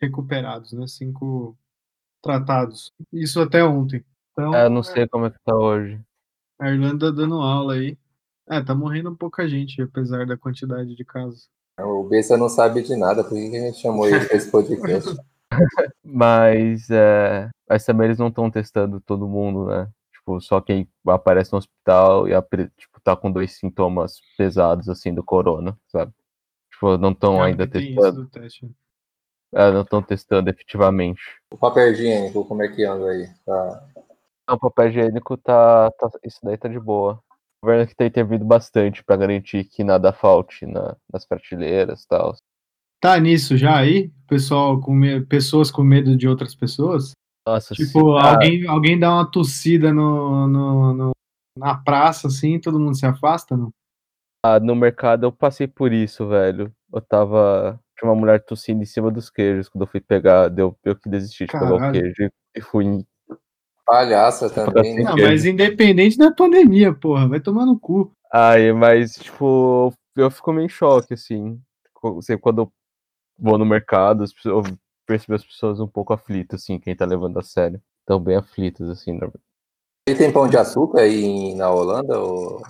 [0.00, 0.86] recuperados, né?
[0.86, 1.56] 5
[2.22, 2.92] tratados.
[3.12, 4.04] Isso até ontem.
[4.32, 6.00] Então, É, eu não sei como é que tá hoje.
[6.58, 7.96] a Irlanda dando aula aí.
[8.48, 11.48] É, tá morrendo pouca gente, apesar da quantidade de casos.
[11.80, 15.10] O Bessa não sabe de nada, por que a gente chamou ele pra esse podcast?
[16.02, 19.88] Mas, é, mas também eles não estão testando todo mundo, né?
[20.12, 22.32] Tipo, só quem aparece no hospital e
[22.76, 26.12] tipo, tá com dois sintomas pesados, assim, do corona, sabe?
[26.72, 28.74] Tipo, não estão ainda isso testando.
[29.54, 31.20] É, não estão testando efetivamente.
[31.52, 33.28] O papel higiênico, como é que anda aí?
[33.46, 33.86] Tá...
[34.50, 37.22] O papel higiênico tá, tá- Isso daí tá de boa.
[37.64, 42.34] Governo que tem intervido bastante pra garantir que nada falte na- nas prateleiras e tal.
[43.00, 44.12] Tá nisso já aí?
[44.28, 47.12] Pessoal com pessoas com medo de outras pessoas?
[47.48, 48.18] Nossa, Tipo.
[48.18, 51.12] Ah, alguém, alguém dá uma tossida no, no, no-
[51.56, 53.70] na praça, assim, todo mundo se afasta, não?
[54.44, 56.70] Ah, no mercado eu passei por isso, velho.
[56.92, 57.80] Eu tava.
[57.98, 59.70] Tinha uma mulher tossindo em cima dos queijos.
[59.70, 61.92] Quando eu fui pegar, deu eu que desisti de pegar o Caralho.
[61.92, 63.06] queijo e fui.
[63.84, 65.02] Palhaça também, né?
[65.02, 68.10] Não, mas independente da pandemia, porra, vai tomar no cu.
[68.32, 71.60] Ai, mas, tipo, eu fico meio em choque, assim.
[72.22, 72.72] Sempre quando eu
[73.38, 74.62] vou no mercado, eu
[75.06, 77.80] percebo as pessoas um pouco aflitas, assim, quem tá levando a sério.
[78.00, 79.30] Estão bem aflitas, assim, na
[80.08, 82.18] Ele tem pão de açúcar aí na Holanda?
[82.18, 82.62] Ou...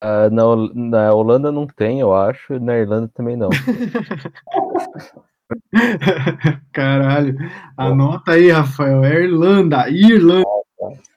[0.00, 0.42] Ah, na,
[0.74, 3.50] na Holanda não tem, eu acho, e na Irlanda também não.
[6.72, 7.36] Caralho.
[7.76, 9.04] Anota aí, Rafael.
[9.04, 9.88] É Irlanda.
[9.88, 10.48] Irlanda.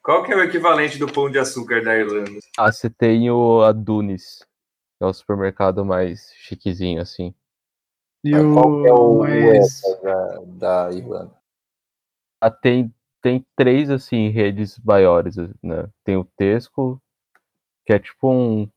[0.03, 2.39] Qual que é o equivalente do pão de açúcar da Irlanda?
[2.57, 4.45] Ah, você tem o Adunis,
[4.97, 7.33] que é o supermercado mais chiquezinho, assim.
[8.23, 11.33] E Qual que é o, o da, da Irlanda?
[12.39, 15.89] Ah, tem, tem três, assim, redes maiores, né?
[16.03, 17.01] Tem o Tesco,
[17.85, 18.69] que é tipo um,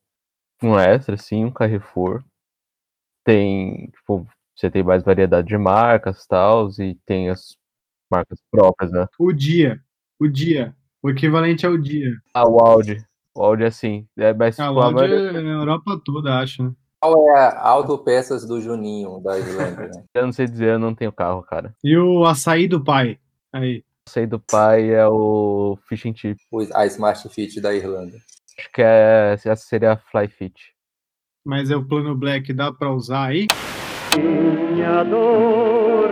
[0.62, 2.24] um extra, assim, um Carrefour.
[3.24, 4.26] Tem, tipo,
[4.58, 7.56] você tem mais variedade de marcas e tal, e tem as
[8.10, 9.06] marcas próprias, né?
[9.18, 9.80] O dia.
[10.18, 10.74] O dia.
[11.02, 12.10] O equivalente ao dia.
[12.34, 13.04] Ah, o Audi.
[13.36, 14.06] O Audi é assim.
[14.16, 16.72] É, mas, Ah, tipo, o Audi maioria- é na Europa toda, acho, né?
[17.00, 19.82] Qual é a autopeças do Juninho da Irlanda?
[19.86, 20.04] Né?
[20.12, 21.72] Eu não sei dizer, eu não tenho carro, cara.
[21.84, 23.20] E o açaí do pai.
[23.52, 23.84] Aí.
[24.08, 26.40] Sei do pai é o Fish and Chip.
[26.50, 28.16] O- A Smart Fit da Irlanda.
[28.58, 30.74] Acho que é, essa seria a Fly Fit.
[31.46, 33.46] Mas é o plano black, dá pra usar aí?
[34.22, 36.10] Minha dor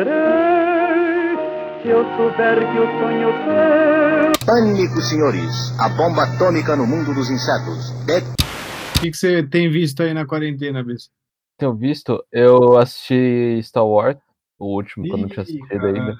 [0.00, 1.36] esquecerei
[1.82, 5.78] se eu souber que o sonho seu Pânico, senhores.
[5.78, 7.90] A bomba atômica no mundo dos insetos.
[8.06, 11.08] De- O que, que você tem visto aí na quarentena, Bessa?
[11.58, 14.16] Tenho visto, eu assisti Star Wars,
[14.58, 16.16] o último, que eu não tinha assistido ainda.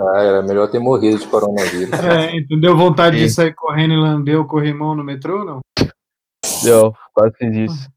[0.00, 1.90] Ah, era melhor ter morrido de coronavírus.
[2.00, 2.76] É, entendeu?
[2.76, 3.34] Vontade de Sim.
[3.34, 5.60] sair correndo e lamber o corrimão no metrô, não?
[6.66, 7.88] Eu quase fiz isso.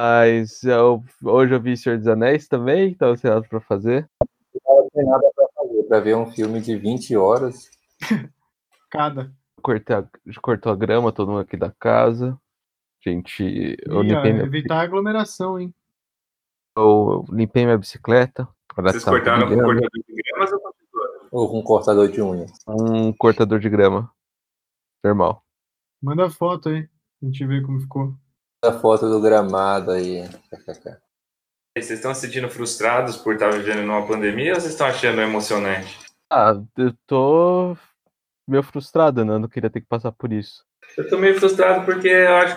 [0.00, 4.08] Mas eu, hoje eu vi Senhor dos Anéis também, que tava sem nada pra fazer.
[4.66, 7.70] Não tem nada pra fazer, pra ver um filme de 20 horas.
[8.90, 9.30] Cada.
[9.62, 10.04] Cortei a,
[10.40, 12.38] cortou a grama, todo mundo aqui da casa.
[13.04, 15.74] Gente, eu E, ó, limpei, minha, evitar aglomeração, hein?
[16.76, 18.48] eu limpei minha bicicleta.
[18.76, 19.80] Vocês cortaram com brilhando.
[19.80, 20.74] cortador de gramas ou?
[21.32, 22.46] Ou com um cortador de unha.
[22.66, 24.10] Um cortador de grama.
[25.04, 25.44] Normal.
[26.02, 26.88] Manda foto aí.
[27.22, 28.14] A gente vê como ficou.
[28.62, 30.22] A foto do gramado aí.
[31.76, 35.98] Vocês estão se sentindo frustrados por estar vivendo numa pandemia ou vocês estão achando emocionante?
[36.30, 37.76] Ah, eu tô
[38.46, 39.34] meio frustrado, né?
[39.34, 40.64] Eu não queria ter que passar por isso.
[40.96, 42.56] Eu tô meio frustrado porque eu acho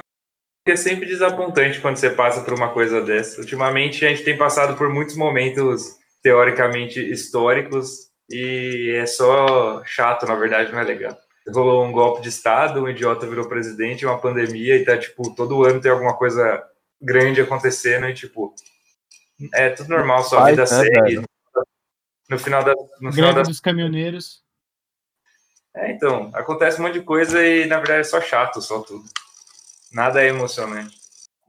[0.66, 3.39] que é sempre desapontante quando você passa por uma coisa dessa.
[3.39, 10.36] Ultimamente a gente tem passado por muitos momentos teoricamente históricos e é só chato, na
[10.36, 11.16] verdade, não é legal.
[11.49, 15.63] Rolou um golpe de Estado, um idiota virou presidente, uma pandemia, e tá, tipo, todo
[15.63, 16.63] ano tem alguma coisa
[17.01, 18.53] grande acontecendo, e, tipo,
[19.53, 21.01] é tudo normal, sua Faz, vida né, segue.
[21.01, 21.23] velho?
[22.29, 22.73] No final da.
[23.01, 24.43] No final Greve da dos caminhoneiros.
[25.75, 29.03] é, então, acontece um monte de coisa e na verdade é só chato, só tudo.
[29.91, 30.97] Nada é emocionante.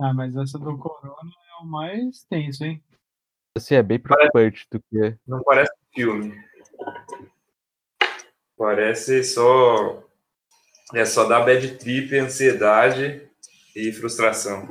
[0.00, 1.30] Ah, mas essa do Corona
[1.61, 2.83] é o mais tenso, hein?
[3.57, 5.16] Assim, é bem preocupante do que.
[5.26, 6.44] Não parece um filme.
[8.64, 10.03] Parece só.
[10.94, 13.29] É só dar bad trip, ansiedade
[13.77, 14.66] e frustração.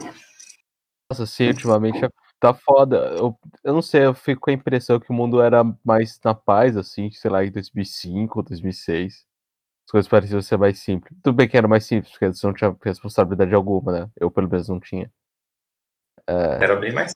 [1.08, 1.99] Nossa, assim, ultimamente
[2.39, 3.13] tá foda.
[3.15, 6.34] Eu, eu não sei, eu fico com a impressão que o mundo era mais na
[6.34, 9.27] paz, assim, sei lá, em 2005, 2006.
[9.86, 11.15] As coisas pareciam ser mais simples.
[11.21, 14.10] Tudo bem que era mais simples, porque você não tinha responsabilidade alguma, né?
[14.19, 15.12] Eu, pelo menos, não tinha.
[16.25, 17.13] É, Era bem mais.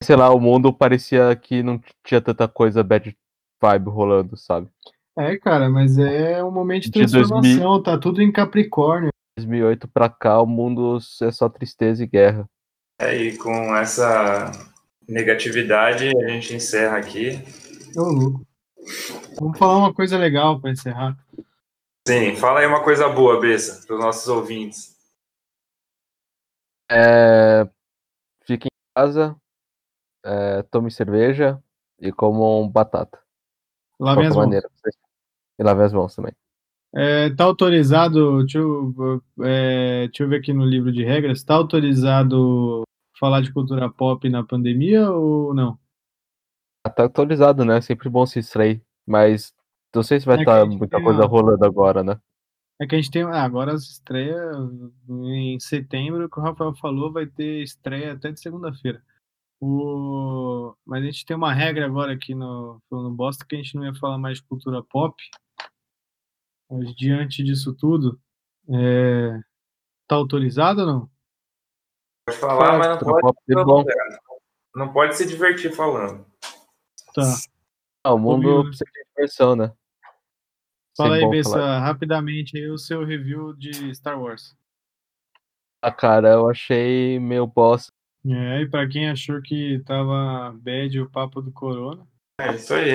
[0.00, 3.18] sei lá, o mundo parecia que não tinha tanta coisa bad
[3.60, 4.70] vibe rolando, sabe?
[5.16, 7.28] É, cara, mas é um momento de De 2000.
[7.28, 9.10] transformação, tá tudo em Capricórnio.
[9.38, 12.48] 2008 pra cá, o mundo é só tristeza e guerra.
[13.00, 14.50] É, e com essa
[15.08, 17.32] negatividade a gente encerra aqui.
[17.96, 18.46] Ô, louco.
[19.38, 21.16] Vamos falar uma coisa legal pra encerrar.
[22.06, 24.94] Sim, fala aí uma coisa boa, Bessa, para os nossos ouvintes.
[26.90, 27.68] É,
[28.44, 29.34] fique em casa,
[30.24, 31.60] é, tome cerveja
[31.98, 33.18] e comam batata.
[33.98, 34.44] Lavem as mãos.
[34.44, 34.68] maneira.
[35.58, 36.32] E lavem as mãos também.
[36.96, 41.54] É, tá autorizado, deixa eu, é, deixa eu ver aqui no livro de regras, tá
[41.54, 42.82] autorizado
[43.18, 45.78] falar de cultura pop na pandemia ou não?
[46.86, 47.80] Ah, Tá atualizado, né?
[47.80, 48.82] Sempre bom se distrair.
[49.06, 49.52] Mas
[49.94, 52.18] não sei se vai É estar gente muita coisa uma- rolando agora, né?
[52.80, 53.22] É que a gente tem.
[53.22, 54.56] ah, agora as estreias
[55.08, 59.00] em setembro, que o Rafael falou, vai ter estreia até de segunda-feira.
[59.60, 60.74] O...
[60.84, 63.84] Mas a gente tem uma regra agora aqui no, no Bosta que a gente não
[63.84, 65.14] ia falar mais de cultura pop.
[66.70, 68.20] Mas diante disso tudo,
[68.68, 69.38] é...
[70.08, 71.10] tá autorizado ou não?
[72.26, 73.84] Pode falar, mas não pode, é bom.
[74.74, 76.24] não pode se divertir falando.
[77.14, 77.22] Tá.
[78.02, 78.68] Ah, o mundo Ouviu, né?
[78.68, 79.72] precisa de diversão, né?
[80.96, 81.80] Fala Sempre aí, Bessa, falar.
[81.80, 84.56] rapidamente aí o seu review de Star Wars.
[85.82, 87.92] Ah, cara, eu achei meio bosta.
[88.26, 92.06] É, e pra quem achou que tava bad o papo do Corona,
[92.40, 92.94] É isso aí.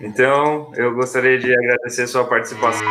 [0.00, 2.86] Então, eu gostaria de agradecer sua participação.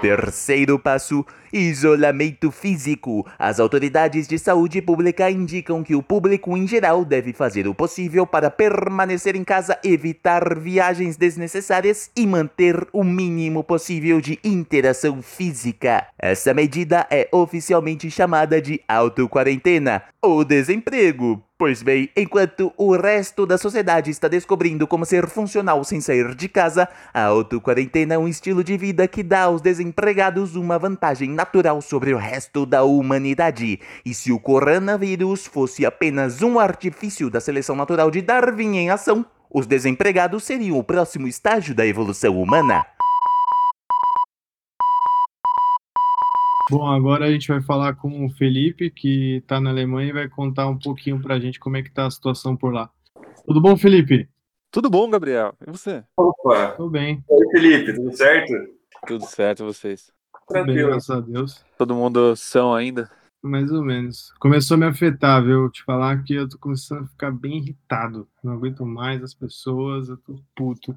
[0.00, 3.26] Terceiro passo: isolamento físico.
[3.38, 8.26] As autoridades de saúde pública indicam que o público em geral deve fazer o possível
[8.26, 16.06] para permanecer em casa, evitar viagens desnecessárias e manter o mínimo possível de interação física.
[16.18, 21.42] Essa medida é oficialmente chamada de autoquarentena ou desemprego.
[21.58, 26.48] Pois bem, enquanto o resto da sociedade está descobrindo como ser funcional sem sair de
[26.48, 31.82] casa, a autoquarentena é um estilo de vida que dá aos desempregados uma vantagem natural
[31.82, 33.80] sobre o resto da humanidade.
[34.06, 39.26] E se o coronavírus fosse apenas um artifício da seleção natural de Darwin em ação,
[39.50, 42.86] os desempregados seriam o próximo estágio da evolução humana.
[46.70, 50.28] Bom, agora a gente vai falar com o Felipe, que está na Alemanha e vai
[50.28, 52.90] contar um pouquinho pra gente como é que tá a situação por lá.
[53.46, 54.28] Tudo bom, Felipe?
[54.70, 55.54] Tudo bom, Gabriel?
[55.66, 56.04] E você?
[56.14, 56.72] Opa!
[56.72, 57.24] Tudo bem.
[57.26, 58.52] Oi, Felipe, tudo certo?
[59.06, 60.12] Tudo certo, vocês?
[60.46, 61.64] Tudo bem, graças a Deus.
[61.78, 63.10] Todo mundo são ainda?
[63.40, 64.30] Mais ou menos.
[64.38, 65.70] Começou a me afetar, viu?
[65.70, 68.28] Te falar que eu tô começando a ficar bem irritado.
[68.44, 70.94] Não aguento mais as pessoas, eu tô puto.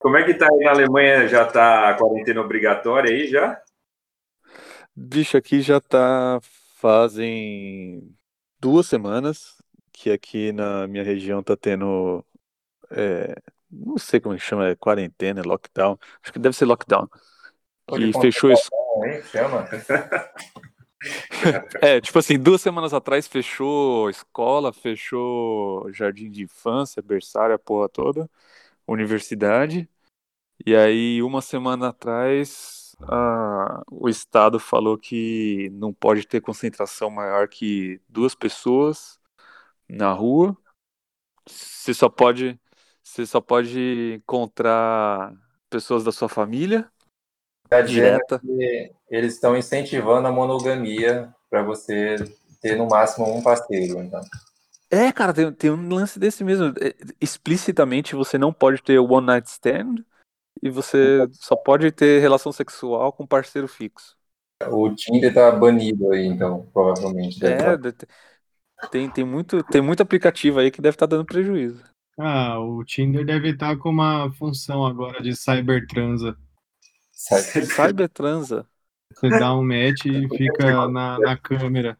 [0.00, 1.28] Como é que tá aí na Alemanha?
[1.28, 3.56] Já tá a quarentena obrigatória aí já?
[4.94, 6.38] Bicho, aqui já tá
[6.76, 8.14] fazem
[8.60, 9.56] duas semanas
[9.92, 12.24] que aqui na minha região tá tendo.
[12.90, 13.34] é,
[13.70, 15.98] não sei como é que chama, é quarentena, é lockdown.
[16.22, 17.08] Acho que deve ser lockdown.
[17.88, 18.70] Que fechou isso.
[19.04, 19.22] Hein?
[19.24, 19.68] Chama.
[21.80, 27.88] É, tipo assim, duas semanas atrás fechou escola, fechou jardim de infância, berçário, a porra
[27.88, 28.30] toda,
[28.86, 29.88] universidade.
[30.64, 37.48] E aí, uma semana atrás, a- o Estado falou que não pode ter concentração maior
[37.48, 39.18] que duas pessoas
[39.88, 40.56] na rua.
[41.46, 42.60] Você só pode,
[43.02, 45.34] você só pode encontrar
[45.70, 46.90] pessoas da sua família
[47.68, 48.42] Tá direta.
[49.10, 52.16] eles estão incentivando a monogamia para você
[52.60, 54.00] ter no máximo um parceiro.
[54.00, 54.20] Então.
[54.90, 56.66] É, cara, tem, tem um lance desse mesmo.
[56.80, 60.04] É, Explicitamente você não pode ter one night stand
[60.62, 64.16] e você só pode ter relação sexual com parceiro fixo.
[64.70, 67.44] O Tinder tá banido aí, então, provavelmente.
[67.44, 68.88] É, tá.
[68.90, 71.82] tem, tem muito, tem muito aplicativo aí que deve estar dando prejuízo.
[72.16, 76.36] Ah, o Tinder deve estar com uma função agora de cybertransa.
[77.12, 78.66] Cybertransa.
[79.12, 81.98] Você dá um match e fica na, na câmera.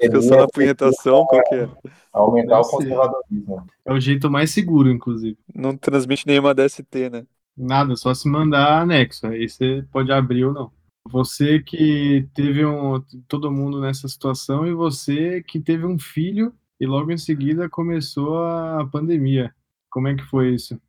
[0.00, 1.68] Fica só na punhetação, qual que é?
[2.12, 2.70] Aumentar o ser.
[2.76, 3.66] conservadorismo.
[3.84, 5.38] É o jeito mais seguro, inclusive.
[5.54, 7.26] Não transmite nenhuma DST, né?
[7.56, 9.26] Nada, só se mandar anexo.
[9.26, 10.72] Aí você pode abrir ou não.
[11.04, 13.00] Você que teve um.
[13.28, 18.44] Todo mundo nessa situação e você que teve um filho e logo em seguida começou
[18.44, 19.54] a pandemia.
[19.90, 20.80] Como é que foi isso?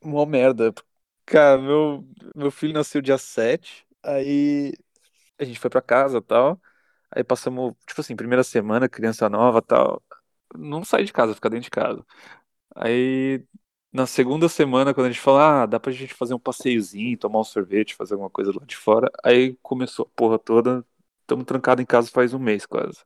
[0.00, 0.72] Uma merda.
[1.26, 4.72] Cara, meu, meu filho nasceu dia 7, aí
[5.38, 6.60] a gente foi pra casa e tal.
[7.10, 10.02] Aí passamos, tipo assim, primeira semana, criança nova e tal.
[10.54, 12.04] Não sai de casa, fica dentro de casa.
[12.74, 13.42] Aí
[13.92, 17.40] na segunda semana, quando a gente falou, ah, dá pra gente fazer um passeiozinho, tomar
[17.40, 19.10] um sorvete, fazer alguma coisa lá de fora.
[19.24, 20.84] Aí começou a porra toda.
[21.22, 23.04] Estamos trancados em casa faz um mês quase.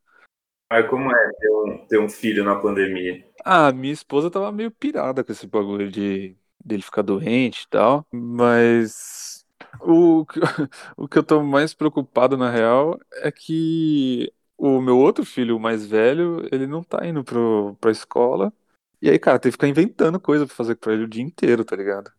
[0.71, 3.25] Mas como é ter um, ter um filho na pandemia?
[3.45, 8.07] Ah, minha esposa tava meio pirada com esse bagulho de dele ficar doente e tal,
[8.13, 9.42] mas
[9.81, 10.25] o,
[10.97, 15.61] o que eu tô mais preocupado na real é que o meu outro filho, o
[15.61, 18.53] mais velho, ele não tá indo pro, pra escola.
[19.01, 21.65] E aí, cara, tem que ficar inventando coisa pra fazer pra ele o dia inteiro,
[21.65, 22.13] tá ligado?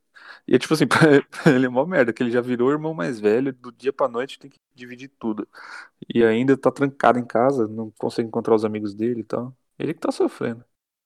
[0.48, 1.00] E é tipo assim, pra
[1.44, 3.94] pra ele é uma merda, que ele já virou o irmão mais velho, do dia
[3.94, 5.48] pra noite tem que dividir tudo.
[6.14, 9.56] E ainda tá trancado em casa, não consegue encontrar os amigos dele e tal.
[9.80, 10.64] Ele que tá sofrendo.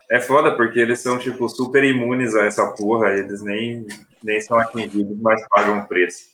[0.10, 3.86] É foda porque eles são, tipo, super imunes a essa porra, eles nem,
[4.24, 6.26] nem são atingidos, mas pagam o preço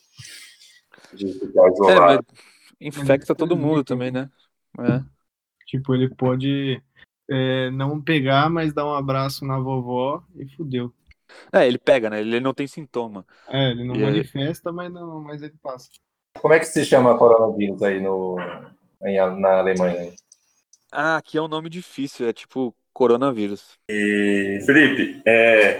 [1.14, 2.26] de ficar É, isolado.
[2.82, 4.30] infecta todo mundo também, né?
[4.80, 5.04] É.
[5.68, 6.82] Tipo, ele pode
[7.30, 10.94] é, não pegar, mas dar um abraço na vovó e fudeu.
[11.52, 12.22] É, ele pega, né?
[12.22, 13.26] Ele não tem sintoma.
[13.48, 15.90] É, ele não E aí- manifesta, mas, não, mas ele passa.
[16.40, 18.38] Como é que se chama coronavírus aí no,
[19.04, 20.12] em- na Alemanha?
[20.92, 23.80] Ah, aqui é um nome difícil, é tipo coronavírus.
[23.90, 25.78] E, Felipe, é,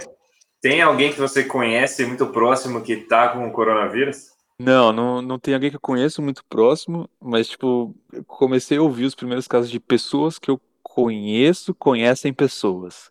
[0.64, 4.30] tem alguém que você conhece muito próximo que tá com o coronavírus?
[4.58, 7.94] Não, não, não tem alguém que eu conheço muito próximo, mas tipo,
[8.26, 13.10] comecei a ouvir os primeiros casos de pessoas que eu conheço, conhecem pessoas.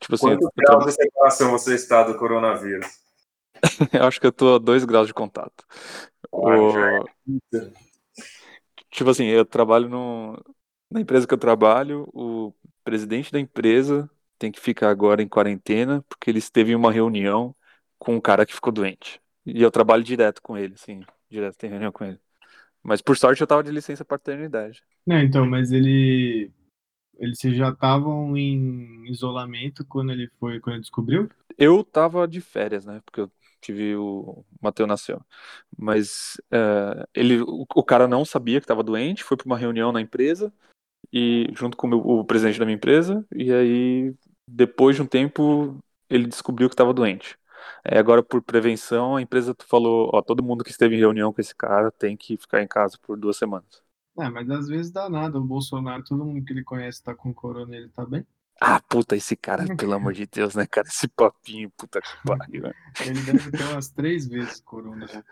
[0.00, 2.86] Tipo assim, eu graus de separação você está do coronavírus?
[3.92, 5.64] eu acho que eu tô a dois graus de contato.
[6.32, 7.06] O-
[8.90, 10.34] Tipo assim, eu trabalho no...
[10.90, 12.52] na empresa que eu trabalho, o
[12.84, 17.54] presidente da empresa tem que ficar agora em quarentena porque ele esteve em uma reunião
[17.98, 19.20] com um cara que ficou doente.
[19.44, 22.20] E eu trabalho direto com ele, assim, direto tem reunião com ele.
[22.82, 24.82] Mas por sorte eu tava de licença paternidade.
[25.06, 26.50] Não, então, mas ele.
[27.18, 31.30] Eles já estavam em isolamento quando ele foi, quando ele descobriu?
[31.56, 33.00] Eu tava de férias, né?
[33.04, 35.20] Porque eu tive o, o Mateu nasceu.
[35.76, 39.92] Mas é, ele, o, o cara não sabia que estava doente, foi para uma reunião
[39.92, 40.52] na empresa
[41.12, 44.14] e junto com o, meu- o presidente da minha empresa e aí
[44.46, 45.78] depois de um tempo
[46.08, 47.36] ele descobriu que estava doente.
[47.84, 51.40] Aí agora por prevenção a empresa falou, ó, todo mundo que esteve em reunião com
[51.40, 53.82] esse cara tem que ficar em casa por duas semanas.
[54.18, 55.38] É, mas às vezes dá nada.
[55.38, 58.26] O Bolsonaro, todo mundo que ele conhece tá com corona, ele tá bem.
[58.60, 60.88] Ah, puta, esse cara, pelo amor de Deus, né, cara?
[60.88, 62.72] Esse papinho, puta que pariu, né?
[63.02, 65.24] Ele deve ter umas três vezes corona já.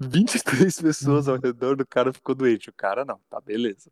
[0.00, 2.70] 23 pessoas ao redor do cara ficou doente.
[2.70, 3.90] O cara não, tá beleza.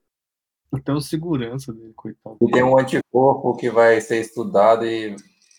[0.73, 2.37] Até o segurança dele, coitado.
[2.41, 5.15] E tem um anticorpo que vai ser estudado e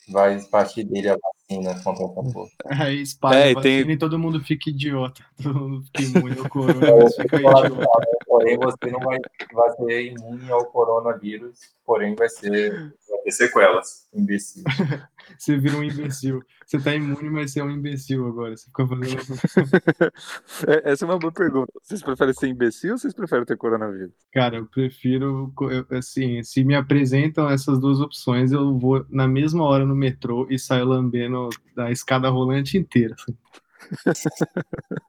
[0.10, 2.50] vai partir dele a vacina contra essa porra.
[2.66, 5.24] Aí espalha É, a e tem- vacina e todo mundo fica idiota.
[5.42, 6.80] Todo mundo fica imune ao corona,
[7.16, 7.88] fica idiota.
[8.34, 9.20] Porém, você não vai,
[9.54, 12.72] vai ser imune ao coronavírus, porém vai ser
[13.10, 14.08] Vai ter sequelas.
[14.14, 14.64] imbecil.
[15.38, 16.44] Você vira um imbecil.
[16.66, 18.56] Você tá imune, mas você é um imbecil agora.
[18.58, 19.18] Você fica fazendo.
[20.68, 21.72] É, Essa é uma boa pergunta.
[21.82, 24.12] Vocês preferem ser imbecil ou vocês preferem ter coronavírus?
[24.34, 25.54] Cara, eu prefiro.
[25.62, 30.46] eu- Assim, se me apresentam essas duas opções, eu vou na mesma hora no metrô
[30.50, 33.16] e saio lambendo a escada rolante inteira.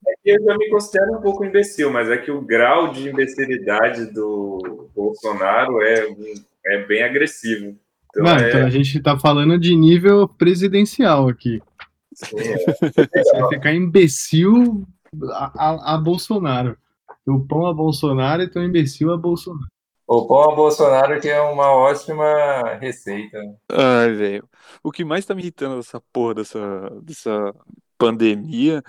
[0.06, 3.08] É que eu já me considero um pouco imbecil, mas é que o grau de
[3.08, 6.06] imbecilidade do Bolsonaro é,
[6.66, 7.76] é bem agressivo.
[8.10, 11.60] Então, Não, é, então a gente tá falando de nível presidencial aqui.
[12.14, 12.56] sim, é.
[12.58, 14.86] Você ficar imbecil
[15.32, 16.76] a, a- a Bolsonaro.
[17.26, 19.66] O pão a Bolsonaro e teu imbecil a Bolsonaro.
[20.06, 23.38] O pão a Bolsonaro que é uma ótima receita.
[23.70, 24.48] Ai, velho.
[24.82, 27.54] O que mais tá me irritando dessa porra dessa, dessa
[28.06, 28.82] pandemia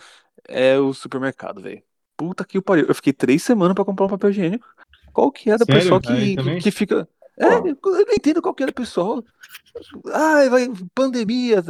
[0.47, 1.81] é o supermercado, velho.
[2.17, 2.85] Puta que pariu.
[2.87, 4.67] Eu fiquei três semanas pra comprar um papel higiênico.
[5.11, 5.81] Qual que é da Sério?
[5.81, 7.07] pessoa que, que, que fica.
[7.37, 9.23] É, eu não entendo qual que é da pessoa.
[10.13, 11.63] Ai, vai, pandemia,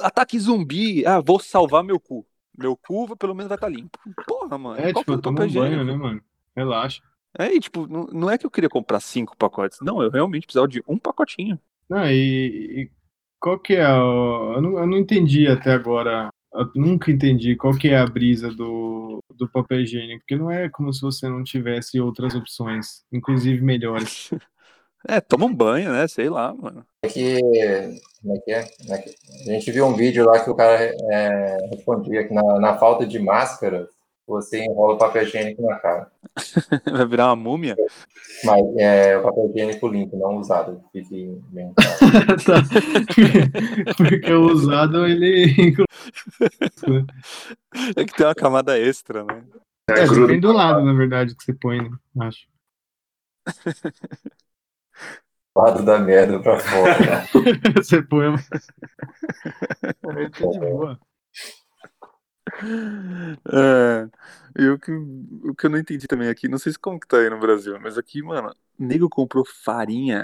[0.00, 1.06] ataque zumbi.
[1.06, 2.26] Ah, vou salvar meu cu.
[2.56, 3.98] Meu cu pelo menos vai estar limpo.
[4.26, 4.80] Porra, mano.
[4.80, 5.84] É, qual tipo, papel um banho, higiênico?
[5.84, 6.20] né, mano?
[6.56, 7.02] Relaxa.
[7.38, 9.78] É, e tipo, não, não é que eu queria comprar cinco pacotes.
[9.80, 11.58] Não, eu realmente precisava de um pacotinho.
[11.88, 12.90] Não, e, e
[13.40, 14.54] qual que é o...
[14.56, 16.30] eu, não, eu não entendi até agora.
[16.54, 20.68] Eu nunca entendi qual que é a brisa do, do papel higiênico, porque não é
[20.68, 24.30] como se você não tivesse outras opções, inclusive melhores.
[25.08, 26.06] É, toma um banho, né?
[26.06, 26.86] Sei lá, mano.
[27.04, 27.40] É que,
[28.22, 28.62] como é que é?
[28.80, 29.14] Como é que-
[29.50, 30.78] A gente viu um vídeo lá que o cara
[31.10, 33.88] é, respondia que na, na falta de máscara,
[34.32, 36.10] você enrola o papel higiênico na cara.
[36.90, 37.76] Vai virar uma múmia?
[38.44, 40.82] Mas é o papel higiênico limpo, não usado.
[40.90, 41.72] Fique bem
[42.46, 42.62] Tá.
[43.96, 45.74] Porque o usado, ele.
[47.96, 49.44] É que tem uma camada extra, né?
[49.90, 51.96] É, depende do lado, na verdade, que você põe, né?
[52.20, 52.46] Acho.
[55.54, 57.24] lado da merda pra fora.
[57.76, 58.28] você põe.
[60.16, 60.98] Aí tá de boa.
[63.52, 64.08] É,
[64.62, 67.06] e o que, o que eu não entendi também aqui, não sei se como que
[67.06, 70.22] tá aí no Brasil, mas aqui, mano, nego comprou farinha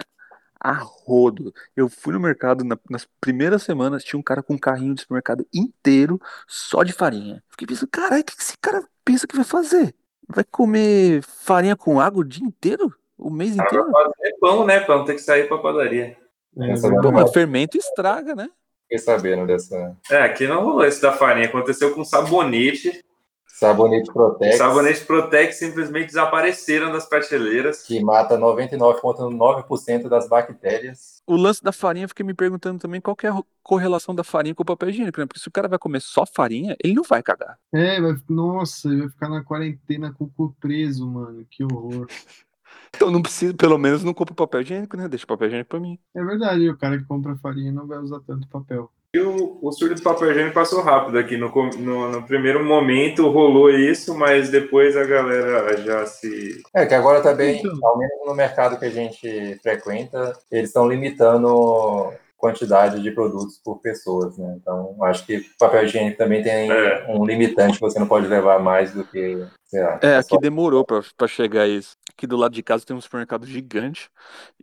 [0.60, 1.54] a rodo.
[1.76, 5.02] Eu fui no mercado na- nas primeiras semanas, tinha um cara com um carrinho de
[5.02, 7.42] supermercado inteiro só de farinha.
[7.50, 9.94] Fiquei pensando, caralho, o que que esse cara pensa que vai fazer?
[10.28, 12.94] Vai comer farinha com água o dia inteiro?
[13.18, 13.90] O mês Pra inteiro?
[13.90, 14.80] fazer pão, né?
[14.80, 16.16] Pra não ter que sair pra padaria.
[16.58, 18.48] Essa Pô, não mas fermento estraga, né?
[18.88, 21.46] Fiquei sabendo dessa É, aqui não rolou isso da farinha.
[21.46, 23.04] Aconteceu com sabonete.
[23.46, 27.82] sabonete Protex Sabonete Protex simplesmente desapareceram das prateleiras.
[27.82, 31.22] que mata 99,9% das bactérias.
[31.26, 34.24] O lance da farinha, eu fiquei me perguntando também qual que é a correlação da
[34.24, 35.26] farinha com o papel higiênico, né?
[35.26, 37.58] Porque se o cara vai comer só farinha, ele não vai cagar.
[37.74, 41.44] É, vai, nossa, ele vai ficar na quarentena com o cu preso, mano.
[41.50, 42.06] Que horror.
[42.94, 45.08] Então não precisa, pelo menos não compra papel higiênico, né?
[45.08, 45.98] Deixa o papel higiênico pra mim.
[46.14, 48.90] É verdade, o cara que compra farinha não vai usar tanto papel.
[49.14, 51.36] E o, o surto do papel higiênico passou rápido aqui.
[51.36, 56.62] No, no, no primeiro momento rolou isso, mas depois a galera já se.
[56.74, 62.12] É, que agora também, ao menos no mercado que a gente frequenta, eles estão limitando
[62.38, 64.56] quantidade de produtos por pessoas, né?
[64.62, 66.70] Então, acho que papel higiênico também tem
[67.08, 69.98] um limitante, você não pode levar mais do que, sei lá.
[70.00, 71.96] É, aqui demorou pra, pra chegar isso.
[72.12, 74.08] Aqui do lado de casa tem um supermercado gigante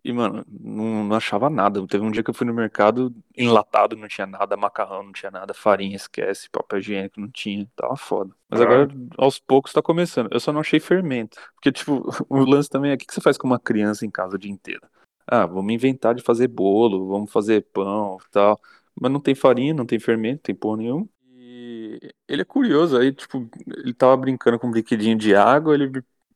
[0.03, 1.85] e, mano, não, não achava nada.
[1.85, 5.31] Teve um dia que eu fui no mercado enlatado, não tinha nada, macarrão, não tinha
[5.31, 8.31] nada, farinha, esquece, papel higiênico, não tinha, tava foda.
[8.49, 8.63] Mas Ah.
[8.63, 10.29] agora, aos poucos, tá começando.
[10.31, 11.37] Eu só não achei fermento.
[11.55, 14.09] Porque, tipo, o lance também é o que que você faz com uma criança em
[14.09, 14.81] casa o dia inteiro?
[15.27, 18.59] Ah, vamos inventar de fazer bolo, vamos fazer pão tal.
[18.99, 21.09] Mas não tem farinha, não tem fermento, não tem porra nenhuma.
[21.29, 25.91] E ele é curioso, aí, tipo, ele tava brincando com um brinquedinho de água, ele,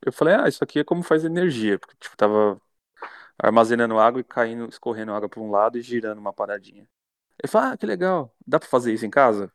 [0.06, 2.60] eu falei, ah, isso aqui é como faz energia, porque, tipo, tava
[3.38, 6.88] armazenando água e caindo, escorrendo água para um lado e girando uma paradinha.
[7.44, 9.52] Ele falou, ah, que legal, dá pra fazer isso em casa?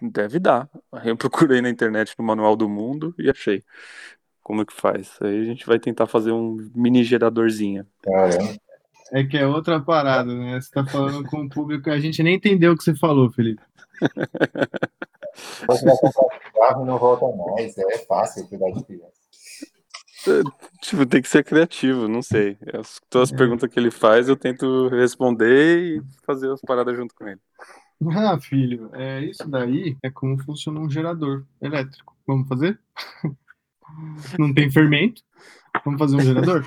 [0.00, 0.68] Deve dar.
[0.92, 3.64] Aí eu procurei na internet no Manual do Mundo e achei
[4.44, 5.18] como é que faz.
[5.20, 7.84] Aí a gente vai tentar fazer um mini geradorzinho.
[9.10, 10.60] É que é outra parada, né?
[10.60, 13.62] Você tá falando com o público, a gente nem entendeu o que você falou, Felipe.
[15.66, 19.12] Você vai comprar carro e não volta mais, é fácil cuidar de criança.
[20.80, 22.56] Tipo, tem que ser criativo, não sei.
[22.72, 27.14] As, todas as perguntas que ele faz, eu tento responder e fazer as paradas junto
[27.14, 27.40] com ele.
[28.10, 32.16] Ah, filho, é, isso daí é como funciona um gerador elétrico.
[32.26, 32.78] Vamos fazer?
[34.38, 35.22] Não tem fermento?
[35.84, 36.64] Vamos fazer um gerador?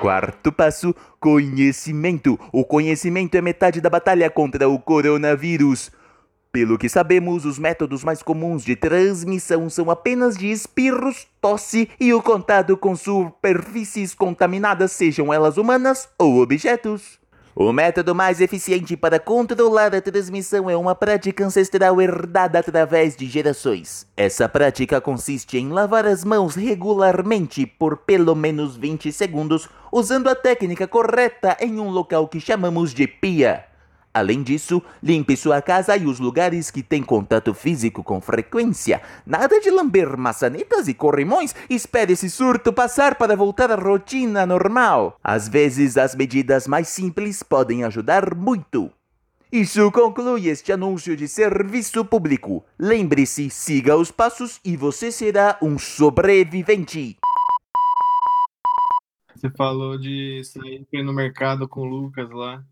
[0.00, 2.38] Quarto passo: conhecimento.
[2.52, 5.90] O conhecimento é metade da batalha contra o coronavírus.
[6.50, 12.12] Pelo que sabemos, os métodos mais comuns de transmissão são apenas de espirros, tosse e
[12.12, 17.21] o contato com superfícies contaminadas, sejam elas humanas ou objetos.
[17.54, 23.26] O método mais eficiente para controlar a transmissão é uma prática ancestral herdada através de
[23.26, 24.06] gerações.
[24.16, 30.34] Essa prática consiste em lavar as mãos regularmente por pelo menos 20 segundos, usando a
[30.34, 33.71] técnica correta em um local que chamamos de pia.
[34.14, 39.00] Além disso, limpe sua casa e os lugares que têm contato físico com frequência.
[39.24, 41.54] Nada de lamber maçanetas e corrimões.
[41.70, 45.18] Espere esse surto passar para voltar à rotina normal.
[45.24, 48.90] Às vezes, as medidas mais simples podem ajudar muito.
[49.50, 52.64] Isso conclui este anúncio de serviço público.
[52.78, 57.18] Lembre-se, siga os passos e você será um sobrevivente.
[59.34, 62.64] Você falou de sair no mercado com o Lucas lá.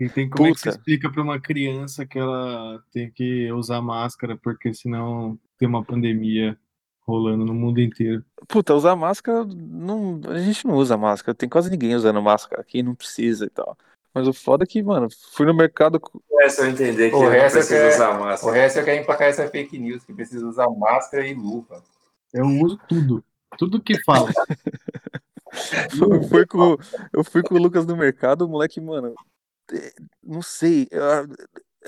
[0.00, 0.78] Que tem, como é que você Puta.
[0.78, 6.56] explica pra uma criança que ela tem que usar máscara, porque senão tem uma pandemia
[7.06, 8.24] rolando no mundo inteiro?
[8.48, 11.34] Puta, usar máscara, não, a gente não usa máscara.
[11.34, 13.76] Tem quase ninguém usando máscara aqui, não precisa e tal.
[14.14, 16.00] Mas o foda é que, mano, fui no mercado.
[16.00, 18.54] com- É só entender que O resto, é precisa quer, usar o máscara.
[18.56, 21.82] resto eu quero emplacar essa fake news, que precisa usar máscara e luva.
[22.32, 23.22] Eu uso tudo.
[23.58, 24.30] Tudo que fala.
[26.00, 26.76] Eu fui, com,
[27.12, 29.14] eu fui com o Lucas no mercado, o moleque, mano,
[30.22, 30.98] não sei, é,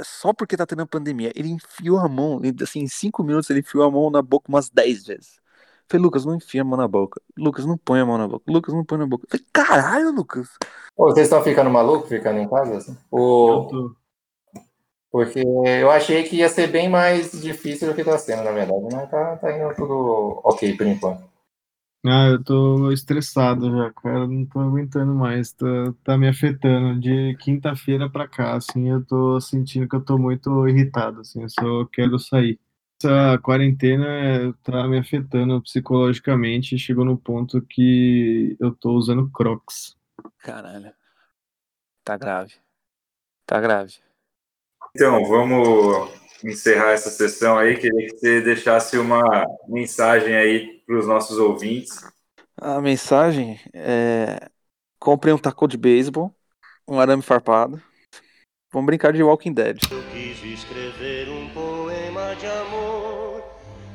[0.01, 3.51] é só porque tá tendo a pandemia, ele enfiou a mão, assim, em cinco minutos
[3.51, 5.43] ele enfiou a mão na boca umas 10 vezes.
[5.89, 7.21] Falei, Lucas, não enfia a mão na boca.
[7.37, 8.45] Lucas, não põe a mão na boca.
[8.51, 9.27] Lucas, não põe na boca.
[9.29, 10.49] Falei, caralho, Lucas.
[10.97, 12.79] Ô, vocês estão ficando malucos ficando em casa?
[12.79, 12.97] Assim?
[13.11, 13.91] O...
[15.11, 18.87] Porque eu achei que ia ser bem mais difícil do que tá sendo, na verdade.
[18.91, 21.32] Mas tá, tá indo tudo ok por enquanto.
[22.05, 24.27] Ah, eu tô estressado já, cara.
[24.27, 25.53] Não tô aguentando mais.
[25.53, 25.67] Tá,
[26.03, 26.99] tá me afetando.
[27.01, 31.43] De quinta-feira pra cá, assim, eu tô sentindo que eu tô muito irritado, assim.
[31.43, 32.59] Eu só quero sair.
[33.01, 36.79] Essa quarentena tá me afetando psicologicamente.
[36.79, 39.97] Chegou no ponto que eu tô usando Crocs.
[40.39, 40.93] Caralho.
[42.05, 42.55] Tá grave.
[43.47, 43.95] Tá grave.
[44.95, 47.77] Então, vamos encerrar essa sessão aí.
[47.77, 52.05] Queria que você deixasse uma mensagem aí para os nossos ouvintes.
[52.61, 54.49] A mensagem é:
[54.99, 56.35] comprem um taco de beisebol,
[56.87, 57.83] um arame farpado.
[58.73, 59.79] Vamos brincar de Walking Dead.
[59.81, 63.45] Quis escrever um poema de amor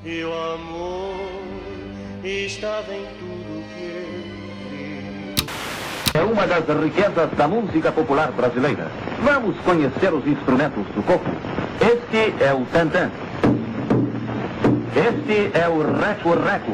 [0.05, 1.15] e o amor
[2.23, 3.77] estava em tudo que
[6.17, 8.91] É uma das riquezas da música popular brasileira.
[9.21, 11.56] Vamos conhecer os instrumentos do coco.
[11.79, 13.09] Este é o tantã.
[14.95, 16.73] Este é o reco-reco.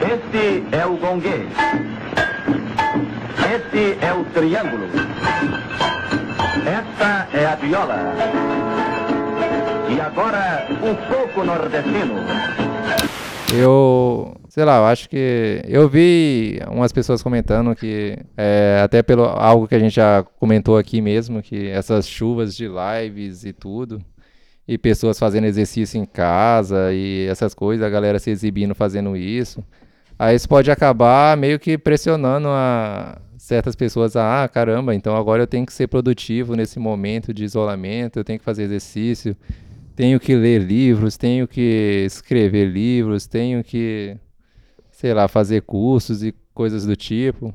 [0.00, 1.48] Este é o gongue.
[3.54, 4.86] Este é o triângulo.
[6.64, 8.14] Esta é a viola.
[9.88, 12.14] E agora, o coco nordestino.
[13.52, 19.22] Eu, sei lá, eu acho que eu vi umas pessoas comentando que é, até pelo
[19.22, 24.04] algo que a gente já comentou aqui mesmo, que essas chuvas de lives e tudo,
[24.66, 29.64] e pessoas fazendo exercício em casa e essas coisas, a galera se exibindo fazendo isso.
[30.18, 35.44] Aí isso pode acabar meio que pressionando a certas pessoas a, ah, caramba, então agora
[35.44, 39.36] eu tenho que ser produtivo nesse momento de isolamento, eu tenho que fazer exercício,
[39.96, 44.16] tenho que ler livros, tenho que escrever livros, tenho que,
[45.00, 47.54] sei lá, fazer cursos e coisas do tipo.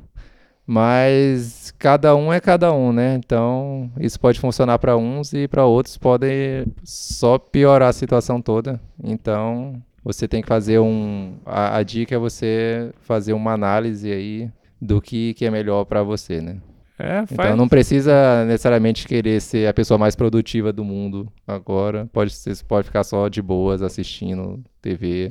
[0.65, 3.13] Mas cada um é cada um, né?
[3.15, 8.81] Então isso pode funcionar para uns e para outros pode só piorar a situação toda.
[9.03, 11.35] Então você tem que fazer um.
[11.45, 14.49] A, a dica é você fazer uma análise aí
[14.81, 16.57] do que, que é melhor para você, né?
[16.97, 17.55] É, Então faz.
[17.55, 22.09] não precisa necessariamente querer ser a pessoa mais produtiva do mundo agora.
[22.11, 25.29] Pode ser, pode ficar só de boas assistindo TV.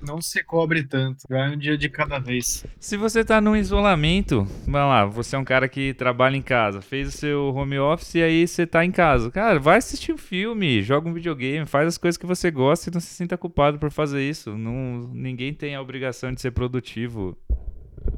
[0.00, 1.22] Não se cobre tanto.
[1.28, 2.64] Vai um dia de cada vez.
[2.78, 6.80] Se você tá num isolamento, vamos lá, você é um cara que trabalha em casa,
[6.80, 9.30] fez o seu home office e aí você tá em casa.
[9.30, 12.92] Cara, vai assistir um filme, joga um videogame, faz as coisas que você gosta e
[12.92, 14.56] não se sinta culpado por fazer isso.
[14.56, 17.36] Não, ninguém tem a obrigação de ser produtivo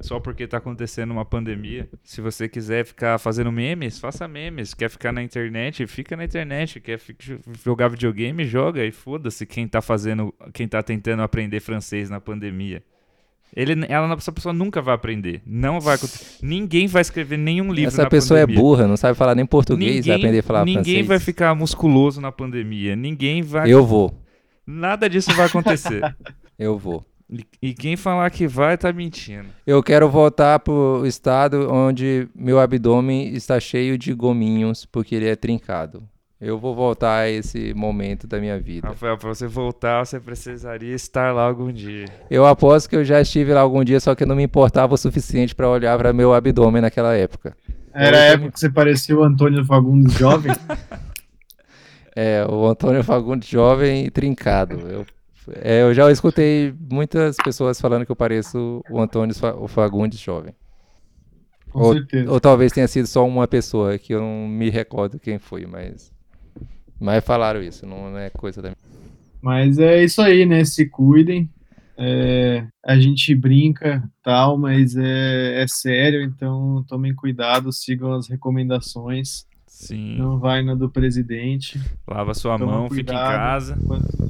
[0.00, 1.88] só porque tá acontecendo uma pandemia.
[2.04, 4.74] Se você quiser ficar fazendo memes, faça memes.
[4.74, 6.80] Quer ficar na internet, fica na internet.
[6.80, 7.00] Quer
[7.64, 12.82] jogar videogame, joga e foda-se quem tá fazendo, quem tá tentando aprender francês na pandemia.
[13.56, 15.42] Ele, ela, essa pessoa nunca vai aprender.
[15.46, 15.96] Não vai.
[16.42, 18.60] Ninguém vai escrever nenhum livro Essa pessoa pandemia.
[18.60, 21.06] é burra, não sabe falar nem português, vai aprender a falar ninguém francês.
[21.06, 22.94] vai ficar musculoso na pandemia.
[22.94, 23.70] Ninguém vai.
[23.70, 24.14] Eu vou.
[24.66, 26.02] Nada disso vai acontecer.
[26.58, 27.06] Eu vou.
[27.60, 29.48] E, quem falar que vai tá mentindo.
[29.66, 35.36] Eu quero voltar pro estado onde meu abdômen está cheio de gominhos porque ele é
[35.36, 36.02] trincado.
[36.40, 38.86] Eu vou voltar a esse momento da minha vida.
[38.86, 42.06] Rafael, pra você voltar, você precisaria estar lá algum dia.
[42.30, 44.94] Eu aposto que eu já estive lá algum dia, só que eu não me importava
[44.94, 47.56] o suficiente para olhar para meu abdômen naquela época.
[47.92, 50.52] Era a época que você parecia o Antônio Fagundes jovem.
[52.20, 54.74] É, o Antônio Fagundes jovem e trincado.
[54.90, 55.06] Eu,
[55.56, 59.34] é, eu já escutei muitas pessoas falando que eu pareço o Antônio
[59.68, 60.54] Fagundes jovem.
[61.70, 62.30] Com ou, certeza.
[62.30, 66.12] ou talvez tenha sido só uma pessoa que eu não me recordo quem foi, mas.
[67.00, 68.76] Mas falaram isso, não é coisa da minha.
[69.40, 70.64] Mas é isso aí, né?
[70.64, 71.48] Se cuidem.
[72.00, 79.47] É, a gente brinca tal, mas é, é sério, então tomem cuidado, sigam as recomendações.
[79.78, 80.16] Sim.
[80.18, 81.80] Não vai na do presidente.
[82.06, 83.30] Lava sua Toma mão, fica em cuidado.
[83.36, 83.78] casa.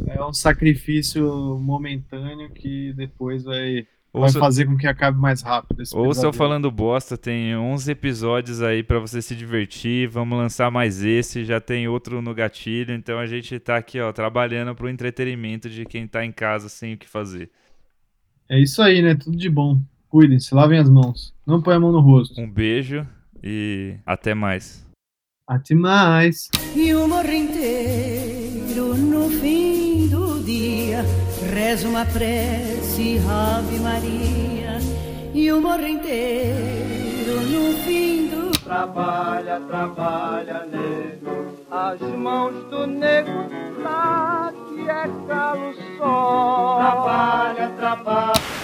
[0.09, 1.25] É um sacrifício
[1.59, 5.81] momentâneo que depois vai, vai Ouça- fazer com que acabe mais rápido.
[5.83, 10.07] Esse Ouça eu falando bosta, tem 11 episódios aí pra você se divertir.
[10.07, 12.93] Vamos lançar mais esse, já tem outro no gatilho.
[12.93, 16.93] Então a gente tá aqui, ó, trabalhando pro entretenimento de quem tá em casa sem
[16.93, 17.51] o que fazer.
[18.51, 19.15] É isso aí, né?
[19.15, 19.81] Tudo de bom.
[20.11, 21.35] Cuidem-se, lavem as mãos.
[21.47, 22.39] Não põe a mão no rosto.
[22.39, 23.07] Um beijo
[23.43, 24.87] e até mais.
[25.49, 26.51] Até mais.
[26.77, 31.03] E o morro inteiro no fim do dia
[31.55, 34.79] reza uma prece Ave Maria
[35.33, 41.57] e o morro inteiro no fim do Trabalha, trabalha, nego.
[41.71, 43.49] As mãos do nego
[43.83, 46.77] lá que é calo só.
[46.79, 48.58] Trabalha, trabalha.